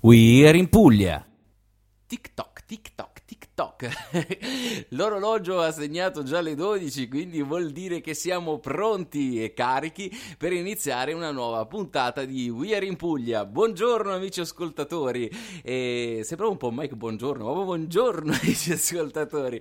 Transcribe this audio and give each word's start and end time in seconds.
We're 0.00 0.54
in 0.54 0.68
Puglia. 0.68 1.26
TikTok, 2.06 2.62
TikTok, 2.68 3.17
TikTok. 3.58 4.86
L'orologio 4.90 5.60
ha 5.60 5.72
segnato 5.72 6.22
già 6.22 6.40
le 6.40 6.54
12, 6.54 7.08
quindi 7.08 7.42
vuol 7.42 7.70
dire 7.70 8.00
che 8.00 8.14
siamo 8.14 8.58
pronti 8.58 9.42
e 9.42 9.52
carichi 9.52 10.16
per 10.38 10.52
iniziare 10.52 11.12
una 11.12 11.32
nuova 11.32 11.66
puntata 11.66 12.24
di 12.24 12.48
We 12.48 12.76
Are 12.76 12.86
in 12.86 12.94
Puglia. 12.94 13.44
Buongiorno 13.44 14.12
amici 14.12 14.40
ascoltatori. 14.40 15.28
E 15.64 16.20
sembra 16.22 16.46
un 16.46 16.56
po' 16.56 16.70
Mike 16.70 16.94
buongiorno, 16.94 17.52
ma 17.52 17.64
buongiorno 17.64 18.30
amici 18.40 18.72
ascoltatori. 18.72 19.60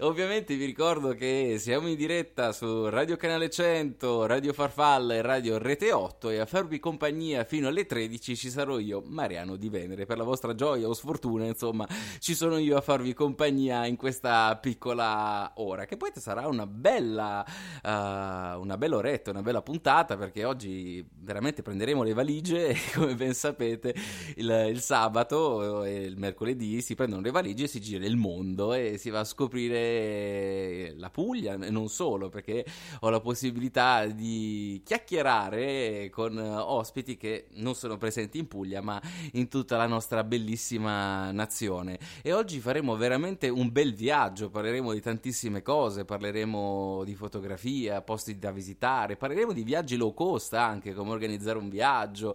Ovviamente 0.00 0.54
vi 0.54 0.66
ricordo 0.66 1.14
che 1.14 1.56
siamo 1.58 1.88
in 1.88 1.96
diretta 1.96 2.52
su 2.52 2.90
Radio 2.90 3.16
Canale 3.16 3.48
100, 3.48 4.26
Radio 4.26 4.52
Farfalla 4.52 5.14
e 5.14 5.22
Radio 5.22 5.56
Rete 5.56 5.92
8 5.92 6.28
e 6.28 6.38
a 6.40 6.46
farvi 6.46 6.78
compagnia 6.78 7.44
fino 7.44 7.68
alle 7.68 7.86
13 7.86 8.36
ci 8.36 8.50
sarò 8.50 8.78
io, 8.78 9.02
Mariano 9.06 9.56
Di 9.56 9.70
Venere, 9.70 10.04
per 10.04 10.18
la 10.18 10.24
vostra 10.24 10.54
gioia 10.54 10.86
o 10.86 10.92
sfortuna, 10.92 11.46
insomma, 11.46 11.88
ci 12.18 12.34
sono 12.34 12.58
io 12.58 12.76
a 12.76 12.80
farvi 12.82 13.14
compagnia 13.14 13.28
in 13.38 13.96
questa 13.96 14.56
piccola 14.56 15.52
ora, 15.56 15.86
che 15.86 15.96
poi 15.96 16.10
sarà 16.14 16.46
una 16.48 16.66
bella, 16.66 17.44
uh, 17.82 18.60
una 18.60 18.76
bella 18.76 18.96
oretta, 18.96 19.30
una 19.30 19.42
bella 19.42 19.62
puntata, 19.62 20.16
perché 20.16 20.44
oggi 20.44 21.04
veramente 21.10 21.62
prenderemo 21.62 22.02
le 22.02 22.12
valigie 22.12 22.74
come 22.94 23.14
ben 23.14 23.34
sapete 23.34 23.94
il, 24.36 24.66
il 24.70 24.80
sabato 24.80 25.84
e 25.84 26.02
il 26.02 26.16
mercoledì 26.18 26.80
si 26.80 26.94
prendono 26.94 27.22
le 27.22 27.30
valigie 27.30 27.64
e 27.64 27.68
si 27.68 27.80
gira 27.80 28.04
il 28.04 28.16
mondo 28.16 28.72
e 28.74 28.98
si 28.98 29.10
va 29.10 29.20
a 29.20 29.24
scoprire 29.24 30.94
la 30.96 31.10
Puglia 31.10 31.54
e 31.54 31.70
non 31.70 31.88
solo, 31.88 32.28
perché 32.28 32.64
ho 33.00 33.08
la 33.08 33.20
possibilità 33.20 34.06
di 34.06 34.82
chiacchierare 34.84 36.08
con 36.10 36.36
ospiti 36.38 37.16
che 37.16 37.46
non 37.54 37.74
sono 37.74 37.96
presenti 37.96 38.38
in 38.38 38.48
Puglia, 38.48 38.80
ma 38.80 39.00
in 39.32 39.48
tutta 39.48 39.76
la 39.76 39.86
nostra 39.86 40.24
bellissima 40.24 41.30
nazione. 41.30 41.98
E 42.22 42.32
oggi 42.32 42.58
faremo 42.60 42.96
veramente 42.96 43.19
un 43.26 43.72
bel 43.72 43.94
viaggio, 43.94 44.50
parleremo 44.50 44.92
di 44.92 45.00
tantissime 45.00 45.62
cose, 45.62 46.04
parleremo 46.04 47.02
di 47.04 47.14
fotografia, 47.14 48.02
posti 48.02 48.38
da 48.38 48.50
visitare, 48.50 49.16
parleremo 49.16 49.52
di 49.52 49.62
viaggi 49.62 49.96
low 49.96 50.14
cost 50.14 50.54
anche, 50.54 50.94
come 50.94 51.10
organizzare 51.10 51.58
un 51.58 51.68
viaggio. 51.68 52.34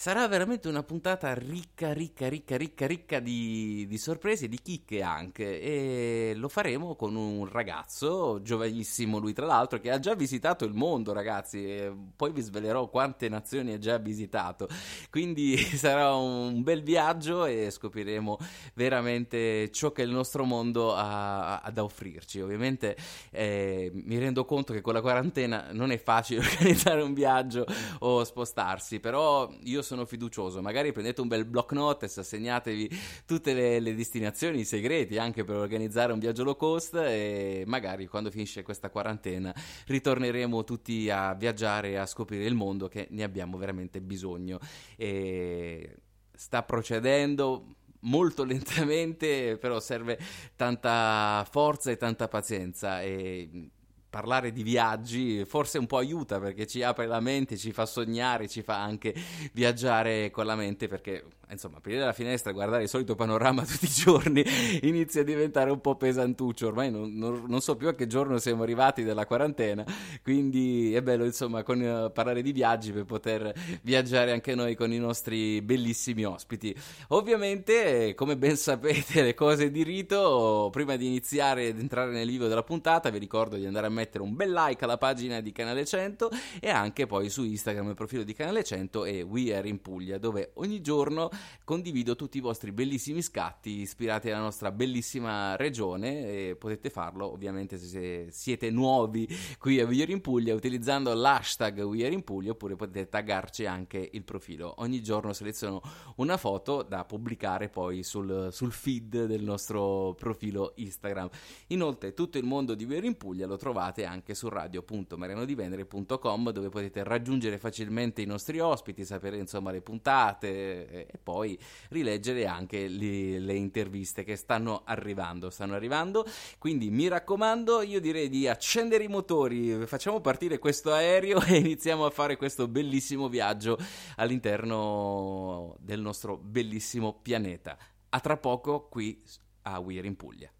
Sarà 0.00 0.28
veramente 0.28 0.68
una 0.68 0.84
puntata 0.84 1.34
ricca, 1.34 1.92
ricca, 1.92 2.28
ricca, 2.28 2.56
ricca, 2.56 2.86
ricca 2.86 3.18
di, 3.18 3.84
di 3.88 3.98
sorprese 3.98 4.46
di 4.46 4.60
chicche 4.62 5.02
anche. 5.02 5.60
E 5.60 6.34
lo 6.36 6.48
faremo 6.48 6.94
con 6.94 7.16
un 7.16 7.48
ragazzo, 7.50 8.40
giovanissimo 8.40 9.18
lui 9.18 9.32
tra 9.32 9.44
l'altro, 9.44 9.80
che 9.80 9.90
ha 9.90 9.98
già 9.98 10.14
visitato 10.14 10.64
il 10.64 10.72
mondo, 10.72 11.12
ragazzi. 11.12 11.92
Poi 12.14 12.30
vi 12.30 12.40
svelerò 12.42 12.88
quante 12.88 13.28
nazioni 13.28 13.72
ha 13.72 13.78
già 13.78 13.98
visitato. 13.98 14.68
Quindi 15.10 15.56
sarà 15.74 16.14
un 16.14 16.62
bel 16.62 16.84
viaggio 16.84 17.44
e 17.44 17.68
scopriremo 17.68 18.38
veramente 18.74 19.68
ciò 19.72 19.90
che 19.90 20.02
il 20.02 20.10
nostro 20.10 20.44
mondo 20.44 20.94
ha, 20.94 21.58
ha 21.58 21.70
da 21.72 21.82
offrirci. 21.82 22.40
Ovviamente 22.40 22.96
eh, 23.32 23.90
mi 23.92 24.16
rendo 24.16 24.44
conto 24.44 24.72
che 24.72 24.80
con 24.80 24.94
la 24.94 25.00
quarantena 25.00 25.70
non 25.72 25.90
è 25.90 25.98
facile 25.98 26.38
organizzare 26.46 27.02
un 27.02 27.14
viaggio 27.14 27.66
o 27.98 28.22
spostarsi, 28.22 29.00
però 29.00 29.50
io 29.64 29.86
sono 29.88 30.04
fiducioso. 30.04 30.60
Magari 30.60 30.92
prendete 30.92 31.20
un 31.20 31.28
bel 31.28 31.46
block 31.46 31.72
notes, 31.72 32.20
segnatevi 32.20 32.90
tutte 33.24 33.54
le, 33.54 33.80
le 33.80 33.94
destinazioni, 33.94 34.60
i 34.60 34.64
segreti 34.64 35.16
anche 35.16 35.44
per 35.44 35.56
organizzare 35.56 36.12
un 36.12 36.18
viaggio 36.18 36.44
low 36.44 36.56
cost 36.56 36.94
e 36.94 37.64
magari 37.66 38.06
quando 38.06 38.30
finisce 38.30 38.62
questa 38.62 38.90
quarantena 38.90 39.54
ritorneremo 39.86 40.62
tutti 40.64 41.08
a 41.08 41.34
viaggiare 41.34 41.90
e 41.90 41.96
a 41.96 42.06
scoprire 42.06 42.44
il 42.44 42.54
mondo 42.54 42.88
che 42.88 43.08
ne 43.10 43.22
abbiamo 43.22 43.56
veramente 43.56 44.00
bisogno. 44.00 44.58
E 44.96 45.96
sta 46.34 46.62
procedendo 46.62 47.76
molto 48.00 48.44
lentamente, 48.44 49.56
però 49.58 49.80
serve 49.80 50.18
tanta 50.54 51.46
forza 51.50 51.90
e 51.90 51.96
tanta 51.96 52.28
pazienza 52.28 53.02
e 53.02 53.70
parlare 54.10 54.52
di 54.52 54.62
viaggi 54.62 55.44
forse 55.44 55.78
un 55.78 55.86
po' 55.86 55.98
aiuta 55.98 56.40
perché 56.40 56.66
ci 56.66 56.82
apre 56.82 57.06
la 57.06 57.20
mente, 57.20 57.56
ci 57.56 57.72
fa 57.72 57.86
sognare, 57.86 58.48
ci 58.48 58.62
fa 58.62 58.82
anche 58.82 59.14
viaggiare 59.52 60.30
con 60.30 60.46
la 60.46 60.56
mente 60.56 60.88
perché 60.88 61.24
insomma 61.50 61.78
aprire 61.78 62.04
la 62.04 62.12
finestra 62.12 62.50
e 62.50 62.54
guardare 62.54 62.82
il 62.82 62.88
solito 62.88 63.14
panorama 63.14 63.64
tutti 63.66 63.84
i 63.84 63.88
giorni 63.88 64.44
inizia 64.82 65.22
a 65.22 65.24
diventare 65.24 65.70
un 65.70 65.80
po' 65.80 65.96
pesantuccio, 65.96 66.68
ormai 66.68 66.90
non, 66.90 67.14
non, 67.14 67.44
non 67.46 67.60
so 67.60 67.76
più 67.76 67.88
a 67.88 67.94
che 67.94 68.06
giorno 68.06 68.38
siamo 68.38 68.62
arrivati 68.62 69.04
dalla 69.04 69.26
quarantena, 69.26 69.84
quindi 70.22 70.94
è 70.94 71.02
bello 71.02 71.24
insomma 71.24 71.62
con, 71.62 71.80
uh, 71.80 72.12
parlare 72.12 72.42
di 72.42 72.52
viaggi 72.52 72.92
per 72.92 73.04
poter 73.04 73.52
viaggiare 73.82 74.32
anche 74.32 74.54
noi 74.54 74.74
con 74.74 74.92
i 74.92 74.98
nostri 74.98 75.62
bellissimi 75.62 76.24
ospiti. 76.24 76.74
Ovviamente 77.08 78.14
come 78.14 78.36
ben 78.36 78.56
sapete 78.56 79.22
le 79.22 79.34
cose 79.34 79.70
di 79.70 79.82
rito, 79.82 80.68
prima 80.72 80.96
di 80.96 81.06
iniziare 81.06 81.68
ad 81.68 81.78
entrare 81.78 82.10
nel 82.10 82.28
vivo 82.28 82.46
della 82.46 82.62
puntata 82.62 83.10
vi 83.10 83.18
ricordo 83.18 83.56
di 83.56 83.66
andare 83.66 83.86
a 83.86 83.90
mettere 83.98 84.22
un 84.22 84.36
bel 84.36 84.52
like 84.52 84.84
alla 84.84 84.96
pagina 84.96 85.40
di 85.40 85.50
Canale 85.50 85.84
100 85.84 86.30
e 86.60 86.70
anche 86.70 87.06
poi 87.06 87.28
su 87.28 87.42
Instagram 87.44 87.88
il 87.88 87.94
profilo 87.94 88.22
di 88.22 88.32
Canale 88.32 88.62
100 88.62 89.04
e 89.04 89.22
We 89.22 89.54
Are 89.54 89.68
in 89.68 89.80
Puglia 89.80 90.18
dove 90.18 90.52
ogni 90.54 90.80
giorno 90.80 91.30
condivido 91.64 92.14
tutti 92.14 92.38
i 92.38 92.40
vostri 92.40 92.70
bellissimi 92.70 93.22
scatti 93.22 93.80
ispirati 93.80 94.30
alla 94.30 94.42
nostra 94.42 94.70
bellissima 94.70 95.56
regione 95.56 96.48
e 96.50 96.56
potete 96.56 96.90
farlo 96.90 97.32
ovviamente 97.32 97.76
se 97.76 98.28
siete 98.30 98.70
nuovi 98.70 99.28
qui 99.58 99.80
a 99.80 99.84
We 99.84 100.02
Are 100.02 100.12
in 100.12 100.20
Puglia 100.20 100.54
utilizzando 100.54 101.12
l'hashtag 101.12 101.80
We 101.80 102.04
Are 102.04 102.14
in 102.14 102.22
Puglia 102.22 102.52
oppure 102.52 102.76
potete 102.76 103.08
taggarci 103.08 103.66
anche 103.66 104.08
il 104.12 104.22
profilo. 104.22 104.74
Ogni 104.78 105.02
giorno 105.02 105.32
seleziono 105.32 105.82
una 106.16 106.36
foto 106.36 106.82
da 106.82 107.04
pubblicare 107.04 107.68
poi 107.68 108.02
sul, 108.02 108.48
sul 108.52 108.72
feed 108.72 109.24
del 109.24 109.42
nostro 109.42 110.14
profilo 110.14 110.72
Instagram. 110.76 111.28
Inoltre 111.68 112.14
tutto 112.14 112.38
il 112.38 112.44
mondo 112.44 112.74
di 112.74 112.84
We 112.84 112.98
Are 112.98 113.06
in 113.06 113.16
Puglia 113.16 113.46
lo 113.46 113.56
trovate 113.56 113.86
trovate 113.88 114.04
anche 114.04 114.34
su 114.34 114.48
radio.marianodivenere.com 114.48 116.50
dove 116.50 116.68
potete 116.68 117.02
raggiungere 117.02 117.58
facilmente 117.58 118.22
i 118.22 118.26
nostri 118.26 118.60
ospiti, 118.60 119.04
sapere 119.04 119.38
insomma 119.38 119.70
le 119.70 119.80
puntate 119.80 121.06
e 121.06 121.18
poi 121.22 121.58
rileggere 121.90 122.46
anche 122.46 122.88
le, 122.88 123.38
le 123.38 123.54
interviste 123.54 124.24
che 124.24 124.36
stanno 124.36 124.82
arrivando, 124.84 125.50
stanno 125.50 125.74
arrivando. 125.74 126.26
Quindi 126.58 126.90
mi 126.90 127.08
raccomando, 127.08 127.82
io 127.82 128.00
direi 128.00 128.28
di 128.28 128.46
accendere 128.46 129.04
i 129.04 129.08
motori, 129.08 129.86
facciamo 129.86 130.20
partire 130.20 130.58
questo 130.58 130.92
aereo 130.92 131.40
e 131.44 131.56
iniziamo 131.56 132.04
a 132.04 132.10
fare 132.10 132.36
questo 132.36 132.68
bellissimo 132.68 133.28
viaggio 133.28 133.78
all'interno 134.16 135.76
del 135.80 136.00
nostro 136.00 136.36
bellissimo 136.36 137.18
pianeta. 137.20 137.76
A 138.10 138.20
tra 138.20 138.36
poco 138.36 138.88
qui 138.88 139.20
a 139.62 139.78
Weir 139.80 140.04
in 140.06 140.16
Puglia. 140.16 140.50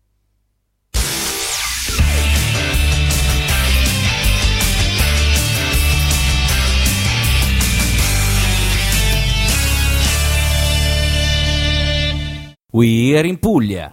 We're 12.78 13.26
in 13.26 13.40
Puglia. 13.40 13.92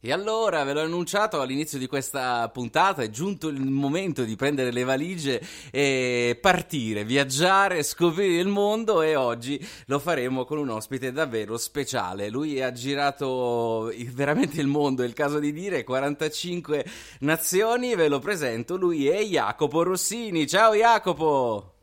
E 0.00 0.10
allora, 0.10 0.64
ve 0.64 0.72
l'ho 0.72 0.80
annunciato 0.80 1.42
all'inizio 1.42 1.78
di 1.78 1.86
questa 1.86 2.48
puntata, 2.48 3.02
è 3.02 3.10
giunto 3.10 3.48
il 3.48 3.60
momento 3.60 4.24
di 4.24 4.36
prendere 4.36 4.72
le 4.72 4.84
valigie 4.84 5.38
e 5.70 6.38
partire, 6.40 7.04
viaggiare, 7.04 7.82
scoprire 7.82 8.40
il 8.40 8.48
mondo 8.48 9.02
e 9.02 9.16
oggi 9.16 9.62
lo 9.84 9.98
faremo 9.98 10.46
con 10.46 10.56
un 10.56 10.70
ospite 10.70 11.12
davvero 11.12 11.58
speciale. 11.58 12.30
Lui 12.30 12.62
ha 12.62 12.72
girato 12.72 13.92
veramente 14.12 14.62
il 14.62 14.66
mondo, 14.66 15.02
è 15.02 15.06
il 15.06 15.12
caso 15.12 15.38
di 15.38 15.52
dire, 15.52 15.84
45 15.84 16.86
nazioni, 17.20 17.94
ve 17.94 18.08
lo 18.08 18.18
presento, 18.18 18.78
lui 18.78 19.08
è 19.08 19.22
Jacopo 19.22 19.82
Rossini. 19.82 20.46
Ciao 20.46 20.72
Jacopo! 20.74 21.74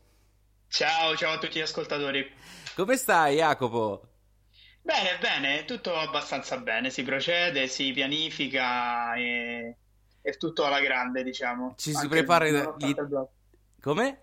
Ciao, 0.66 1.14
ciao 1.14 1.34
a 1.34 1.38
tutti 1.38 1.60
gli 1.60 1.62
ascoltatori. 1.62 2.28
Come 2.74 2.96
stai 2.96 3.36
Jacopo? 3.36 4.09
Bene, 4.90 5.18
bene, 5.20 5.64
tutto 5.66 5.94
abbastanza 5.94 6.58
bene, 6.58 6.90
si 6.90 7.04
procede, 7.04 7.68
si 7.68 7.92
pianifica 7.92 9.14
e 9.14 9.76
è 10.20 10.36
tutto 10.36 10.64
alla 10.64 10.80
grande, 10.80 11.22
diciamo. 11.22 11.74
Ci 11.78 11.94
si 11.94 12.08
prepara 12.08 12.48
il... 12.48 12.74
Gli... 12.76 12.92
Come? 13.80 14.22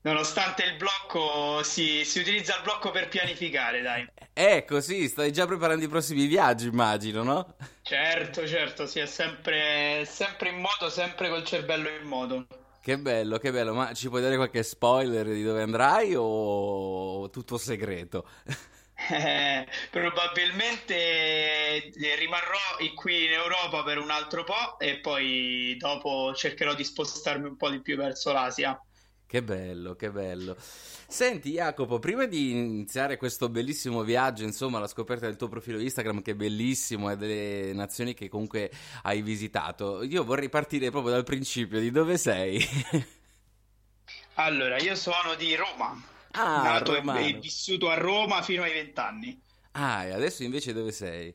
Nonostante 0.00 0.62
il 0.62 0.76
blocco, 0.76 1.62
si, 1.62 2.06
si, 2.06 2.20
utilizza 2.20 2.56
il 2.56 2.62
blocco 2.62 2.90
per 2.90 3.08
pianificare, 3.08 3.82
dai. 3.82 4.08
Ecco, 4.32 4.80
sì, 4.80 5.08
stai 5.08 5.30
già 5.30 5.44
preparando 5.44 5.84
i 5.84 5.88
prossimi 5.88 6.24
viaggi, 6.24 6.68
immagino, 6.68 7.22
no? 7.22 7.54
Certo, 7.82 8.46
certo, 8.46 8.86
sì, 8.86 8.98
è 8.98 9.06
sempre, 9.06 10.06
sempre 10.06 10.48
in 10.48 10.56
moto, 10.56 10.88
sempre 10.88 11.28
col 11.28 11.44
cervello 11.44 11.90
in 11.90 12.08
moto. 12.08 12.46
Che 12.80 12.98
bello, 12.98 13.36
che 13.36 13.52
bello, 13.52 13.74
ma 13.74 13.92
ci 13.92 14.08
puoi 14.08 14.22
dare 14.22 14.36
qualche 14.36 14.62
spoiler 14.62 15.26
di 15.26 15.42
dove 15.42 15.60
andrai 15.60 16.14
o 16.16 17.28
tutto 17.28 17.58
segreto? 17.58 18.26
Eh, 19.10 19.66
probabilmente 19.90 20.94
eh, 20.94 22.16
rimarrò 22.16 22.58
qui 22.94 23.24
in 23.24 23.32
Europa 23.32 23.82
per 23.82 23.98
un 23.98 24.10
altro 24.10 24.44
po' 24.44 24.78
e 24.78 24.98
poi 24.98 25.76
dopo 25.78 26.32
cercherò 26.34 26.74
di 26.74 26.84
spostarmi 26.84 27.48
un 27.48 27.56
po' 27.56 27.70
di 27.70 27.80
più 27.80 27.96
verso 27.96 28.32
l'Asia. 28.32 28.80
Che 29.26 29.42
bello, 29.42 29.94
che 29.94 30.10
bello. 30.10 30.56
Senti 30.58 31.52
Jacopo, 31.52 31.98
prima 31.98 32.26
di 32.26 32.50
iniziare 32.50 33.16
questo 33.16 33.48
bellissimo 33.48 34.02
viaggio, 34.02 34.44
insomma, 34.44 34.78
la 34.78 34.86
scoperta 34.86 35.26
del 35.26 35.36
tuo 35.36 35.48
profilo 35.48 35.78
Instagram 35.78 36.22
che 36.22 36.32
è 36.32 36.34
bellissimo 36.34 37.10
e 37.10 37.16
delle 37.16 37.72
nazioni 37.72 38.14
che 38.14 38.28
comunque 38.28 38.70
hai 39.02 39.22
visitato, 39.22 40.02
io 40.02 40.24
vorrei 40.24 40.48
partire 40.48 40.90
proprio 40.90 41.12
dal 41.12 41.24
principio, 41.24 41.80
di 41.80 41.90
dove 41.90 42.18
sei? 42.18 42.62
Allora, 44.36 44.78
io 44.78 44.94
sono 44.94 45.34
di 45.36 45.54
Roma, 45.54 45.94
Ah, 46.32 46.62
nato 46.62 46.94
e, 46.94 46.98
e 46.98 47.00
romano. 47.00 47.40
vissuto 47.40 47.88
a 47.90 47.94
Roma 47.94 48.42
fino 48.42 48.62
ai 48.62 48.72
vent'anni. 48.72 49.40
Ah, 49.72 50.04
e 50.04 50.12
adesso 50.12 50.42
invece 50.42 50.72
dove 50.72 50.92
sei? 50.92 51.34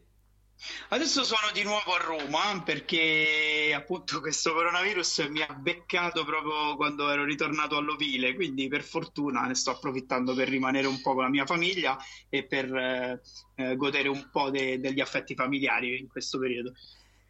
Adesso 0.89 1.23
sono 1.23 1.51
di 1.53 1.61
nuovo 1.63 1.93
a 1.93 1.99
Roma 2.01 2.61
perché 2.63 3.71
appunto 3.75 4.19
questo 4.21 4.53
coronavirus 4.53 5.27
mi 5.29 5.41
ha 5.41 5.53
beccato 5.53 6.23
proprio 6.25 6.75
quando 6.75 7.09
ero 7.09 7.23
ritornato 7.23 7.77
all'ovile, 7.77 8.33
quindi 8.33 8.67
per 8.67 8.83
fortuna 8.83 9.45
ne 9.45 9.53
sto 9.55 9.71
approfittando 9.71 10.33
per 10.33 10.49
rimanere 10.49 10.87
un 10.87 10.99
po' 11.01 11.13
con 11.13 11.23
la 11.23 11.29
mia 11.29 11.45
famiglia 11.45 11.95
e 12.29 12.43
per 12.45 12.73
eh, 12.75 13.21
eh, 13.55 13.75
godere 13.75 14.07
un 14.09 14.29
po' 14.31 14.49
de- 14.49 14.79
degli 14.79 14.99
affetti 14.99 15.35
familiari 15.35 15.99
in 15.99 16.07
questo 16.07 16.39
periodo. 16.39 16.73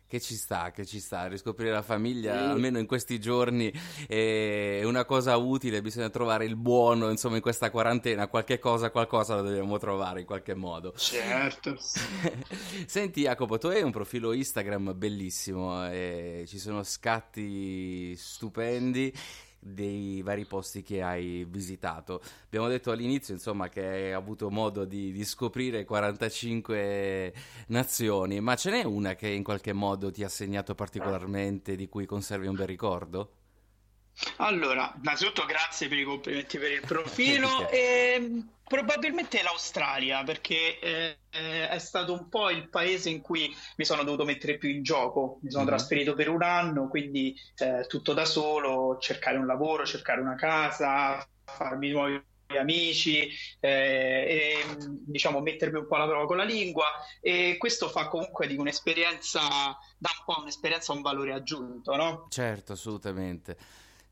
Che 0.10 0.22
ci 0.22 0.36
sta, 0.36 0.72
che 0.72 0.86
ci 0.86 1.02
sta, 1.02 1.28
riscoprire 1.28 1.70
la 1.72 1.82
famiglia, 1.82 2.32
Sì. 2.32 2.44
almeno 2.52 2.80
in 2.80 2.86
questi 2.86 3.20
giorni, 3.20 3.70
è 4.08 4.82
una 4.86 5.04
cosa 5.04 5.36
utile, 5.36 5.82
bisogna 5.82 6.10
trovare 6.10 6.46
il 6.46 6.56
buono, 6.56 7.10
insomma, 7.10 7.36
in 7.36 7.42
questa 7.42 7.70
quarantena, 7.70 8.28
qualche 8.30 8.58
cosa, 8.58 8.90
qualcosa 8.90 9.36
lo 9.36 9.42
dobbiamo 9.42 9.78
trovare 9.78 10.22
in 10.22 10.26
qualche 10.26 10.54
modo. 10.54 10.94
Certo. 10.96 11.76
Senti 12.88 13.24
Jacopo, 13.24 13.58
tu 13.58 13.68
hai 13.68 13.82
un 13.84 13.92
profilo 13.92 14.32
Instagram 14.32 14.98
bellissimo, 14.98 15.86
e 15.92 16.46
ci 16.48 16.58
sono 16.58 16.84
scatti 16.84 18.16
stupendi 18.16 19.14
dei 19.68 20.22
vari 20.22 20.46
posti 20.46 20.82
che 20.82 21.02
hai 21.02 21.46
visitato. 21.50 22.22
Abbiamo 22.46 22.68
detto 22.68 22.92
all'inizio, 22.92 23.34
insomma, 23.34 23.70
che 23.70 23.86
hai 23.86 24.14
avuto 24.14 24.50
modo 24.50 24.86
di, 24.86 25.12
di 25.12 25.24
scoprire 25.26 25.86
45 25.86 27.34
nazioni, 27.68 28.40
ma 28.40 28.56
ce 28.56 28.72
n'è 28.72 28.84
una 28.84 29.16
che 29.16 29.28
in 29.28 29.44
qualche 29.44 29.74
modo 29.74 30.12
ti 30.12 30.24
ha 30.24 30.30
segnato 30.30 30.76
particolarmente, 30.76 31.76
di 31.76 31.88
cui 31.88 32.06
conservi 32.06 32.48
un 32.48 32.56
bel 32.56 32.68
ricordo? 32.68 33.32
Allora, 34.38 34.94
innanzitutto 34.98 35.46
grazie 35.46 35.88
per 35.88 35.98
i 35.98 36.04
complimenti 36.04 36.58
per 36.58 36.72
il 36.72 36.82
profilo 36.82 37.70
e 37.70 38.44
probabilmente 38.64 39.42
l'Australia 39.44 40.24
perché 40.24 40.80
eh, 40.80 41.18
è 41.30 41.78
stato 41.80 42.14
un 42.14 42.28
po' 42.28 42.50
il 42.50 42.70
paese 42.70 43.10
in 43.10 43.22
cui 43.22 43.56
mi 43.78 43.86
sono 43.86 44.04
dovuto 44.04 44.26
mettere 44.26 44.58
più 44.58 44.70
in 44.70 44.84
gioco. 44.84 45.40
Mi 45.42 45.52
sono 45.52 45.64
Mhm. 45.64 45.70
trasferito 45.70 46.14
per 46.16 46.30
un 46.30 46.42
anno, 46.44 46.88
quindi 46.88 47.36
eh, 47.58 47.86
tutto 47.88 48.14
da 48.14 48.26
solo, 48.26 48.98
cercare 49.00 49.38
un 49.38 49.46
lavoro, 49.46 49.86
cercare 49.86 50.22
una 50.22 50.36
casa, 50.36 51.26
farmi 51.46 51.90
nuovi 51.90 52.22
amici 52.58 53.28
eh, 53.60 53.70
e 53.70 54.66
diciamo 55.06 55.42
mettermi 55.42 55.80
un 55.80 55.88
po' 55.88 55.96
alla 55.96 56.08
prova 56.08 56.26
con 56.26 56.38
la 56.38 56.46
lingua 56.46 56.86
e 57.22 57.56
questo 57.58 57.90
fa 57.90 58.08
comunque 58.08 58.48
di 58.48 58.56
un'esperienza, 58.56 59.42
dà 59.98 60.10
un 60.18 60.24
po' 60.26 60.42
un'esperienza 60.42 60.94
un 60.94 61.02
valore 61.02 61.34
aggiunto, 61.34 61.96
no? 61.96 62.28
Certo, 62.30 62.72
assolutamente. 62.74 63.58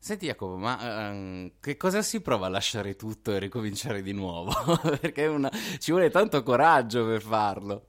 Senti 0.06 0.26
Jacopo, 0.26 0.56
ma 0.56 1.08
ehm, 1.08 1.54
che 1.58 1.76
cosa 1.76 2.00
si 2.00 2.20
prova 2.20 2.46
a 2.46 2.48
lasciare 2.48 2.94
tutto 2.94 3.32
e 3.32 3.40
ricominciare 3.40 4.02
di 4.02 4.12
nuovo? 4.12 4.52
Perché 5.00 5.26
una- 5.26 5.50
ci 5.80 5.90
vuole 5.90 6.10
tanto 6.10 6.44
coraggio 6.44 7.04
per 7.04 7.20
farlo. 7.20 7.88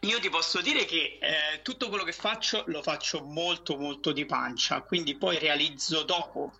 Io 0.00 0.18
ti 0.18 0.30
posso 0.30 0.62
dire 0.62 0.86
che 0.86 1.18
eh, 1.20 1.60
tutto 1.60 1.90
quello 1.90 2.02
che 2.02 2.12
faccio 2.12 2.64
lo 2.68 2.80
faccio 2.80 3.22
molto 3.22 3.76
molto 3.76 4.12
di 4.12 4.24
pancia, 4.24 4.80
quindi 4.80 5.18
poi 5.18 5.38
realizzo 5.38 6.02
dopo 6.04 6.52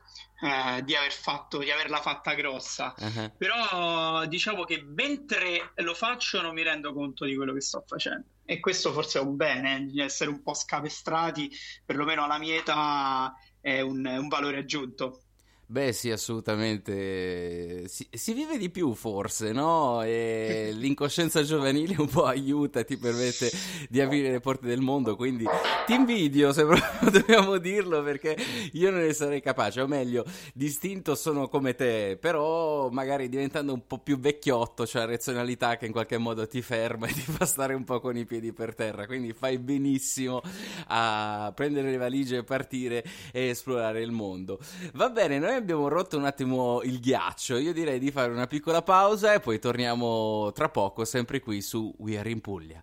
eh, 0.42 0.82
di 0.82 0.94
aver 0.94 1.12
fatto, 1.12 1.56
di 1.56 1.70
averla 1.70 2.02
fatta 2.02 2.34
grossa. 2.34 2.94
Ah, 2.94 3.30
Però 3.30 4.26
diciamo 4.26 4.64
che 4.64 4.82
mentre 4.82 5.72
lo 5.76 5.94
faccio 5.94 6.42
non 6.42 6.52
mi 6.52 6.62
rendo 6.62 6.92
conto 6.92 7.24
di 7.24 7.34
quello 7.34 7.54
che 7.54 7.62
sto 7.62 7.82
facendo. 7.86 8.26
E 8.44 8.60
questo 8.60 8.92
forse 8.92 9.18
è 9.18 9.22
un 9.22 9.34
bene, 9.34 9.86
di 9.86 10.00
essere 10.00 10.28
un 10.28 10.42
po' 10.42 10.52
scapestrati, 10.52 11.50
perlomeno 11.86 12.24
alla 12.24 12.38
mia 12.38 12.56
età 12.56 13.34
è 13.66 13.80
un, 13.80 14.06
un 14.06 14.28
valore 14.28 14.58
aggiunto. 14.58 15.24
Beh, 15.68 15.92
sì, 15.92 16.12
assolutamente. 16.12 17.88
Si, 17.88 18.06
si 18.12 18.32
vive 18.34 18.56
di 18.56 18.70
più, 18.70 18.94
forse, 18.94 19.50
no? 19.50 20.00
E 20.04 20.70
l'incoscienza 20.72 21.42
giovanile 21.42 21.96
un 21.98 22.06
po' 22.06 22.24
aiuta, 22.24 22.84
ti 22.84 22.96
permette 22.96 23.50
di 23.88 24.00
aprire 24.00 24.30
le 24.30 24.38
porte 24.38 24.68
del 24.68 24.80
mondo. 24.80 25.16
Quindi 25.16 25.44
ti 25.84 25.94
invidio, 25.94 26.52
se 26.52 26.64
proprio 26.64 27.10
dobbiamo 27.10 27.58
dirlo, 27.58 28.00
perché 28.04 28.36
io 28.74 28.92
non 28.92 29.00
ne 29.00 29.12
sarei 29.12 29.40
capace. 29.42 29.80
O 29.80 29.88
meglio, 29.88 30.24
distinto 30.54 31.16
sono 31.16 31.48
come 31.48 31.74
te, 31.74 32.16
però 32.20 32.88
magari 32.90 33.28
diventando 33.28 33.72
un 33.72 33.88
po' 33.88 33.98
più 33.98 34.20
vecchiotto, 34.20 34.84
c'è 34.84 35.00
la 35.00 35.06
razionalità 35.06 35.76
che 35.78 35.86
in 35.86 35.92
qualche 35.92 36.16
modo 36.16 36.46
ti 36.46 36.62
ferma 36.62 37.08
e 37.08 37.12
ti 37.12 37.22
fa 37.22 37.44
stare 37.44 37.74
un 37.74 37.82
po' 37.82 37.98
con 37.98 38.16
i 38.16 38.24
piedi 38.24 38.52
per 38.52 38.72
terra. 38.76 39.04
Quindi 39.06 39.32
fai 39.32 39.58
benissimo 39.58 40.40
a 40.88 41.50
prendere 41.56 41.90
le 41.90 41.96
valigie 41.96 42.36
e 42.38 42.44
partire 42.44 43.04
e 43.32 43.48
esplorare 43.48 44.00
il 44.00 44.12
mondo. 44.12 44.60
Va 44.92 45.10
bene, 45.10 45.40
noi 45.40 45.54
abbiamo 45.56 45.88
rotto 45.88 46.16
un 46.16 46.24
attimo 46.24 46.82
il 46.82 47.00
ghiaccio. 47.00 47.56
Io 47.56 47.72
direi 47.72 47.98
di 47.98 48.10
fare 48.10 48.30
una 48.30 48.46
piccola 48.46 48.82
pausa 48.82 49.34
e 49.34 49.40
poi 49.40 49.58
torniamo 49.58 50.52
tra 50.52 50.68
poco, 50.68 51.04
sempre 51.04 51.40
qui 51.40 51.60
su 51.62 51.94
We 51.98 52.18
Are 52.18 52.30
in 52.30 52.40
Puglia. 52.40 52.82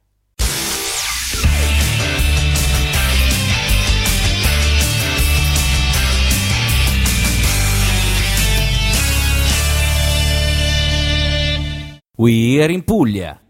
We 12.15 12.61
Are 12.61 12.71
in 12.71 12.83
Puglia. 12.83 13.42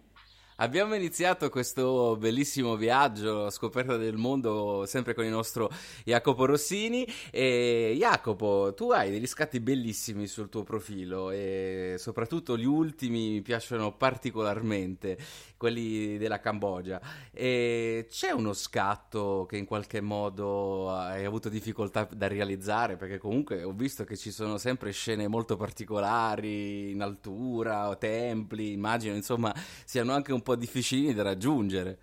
Abbiamo 0.63 0.95
iniziato 0.95 1.50
questo 1.50 2.15
bellissimo 2.18 2.77
viaggio 2.77 3.50
scoperta 3.50 3.98
del 3.98 4.15
mondo 4.15 4.86
sempre 4.86 5.13
con 5.13 5.25
il 5.25 5.30
nostro 5.30 5.69
Jacopo 6.06 6.45
Rossini. 6.45 7.06
E 7.31 7.94
Jacopo, 8.00 8.74
tu 8.74 8.92
hai 8.92 9.12
degli 9.12 9.27
scatti 9.27 9.60
bellissimi 9.60 10.25
sul 10.25 10.48
tuo 10.48 10.63
profilo 10.63 11.31
e 11.31 11.95
soprattutto 11.98 12.57
gli 12.57 12.63
ultimi 12.63 13.31
mi 13.31 13.42
piacciono 13.42 13.92
particolarmente, 13.92 15.18
quelli 15.63 16.18
della 16.18 16.42
Cambogia. 16.42 17.00
E 17.31 18.06
c'è 18.10 18.31
uno 18.31 18.51
scatto 18.51 19.45
che 19.48 19.56
in 19.56 19.63
qualche 19.63 20.01
modo 20.01 20.94
hai 20.94 21.23
avuto 21.23 21.47
difficoltà 21.47 22.06
da 22.11 22.28
realizzare? 22.28 22.97
Perché 22.97 23.18
comunque 23.18 23.64
ho 23.64 23.71
visto 23.71 24.04
che 24.04 24.18
ci 24.18 24.30
sono 24.30 24.57
sempre 24.57 24.92
scene 24.92 25.30
molto 25.30 25.56
particolari 25.56 26.92
in 26.92 27.02
altura, 27.02 27.95
templi, 27.95 28.73
immagino, 28.73 29.16
insomma, 29.16 29.56
siano 29.85 30.11
anche 30.11 30.33
un 30.33 30.42
po' 30.42 30.57
difficili 30.57 31.14
da 31.14 31.23
raggiungere. 31.23 31.99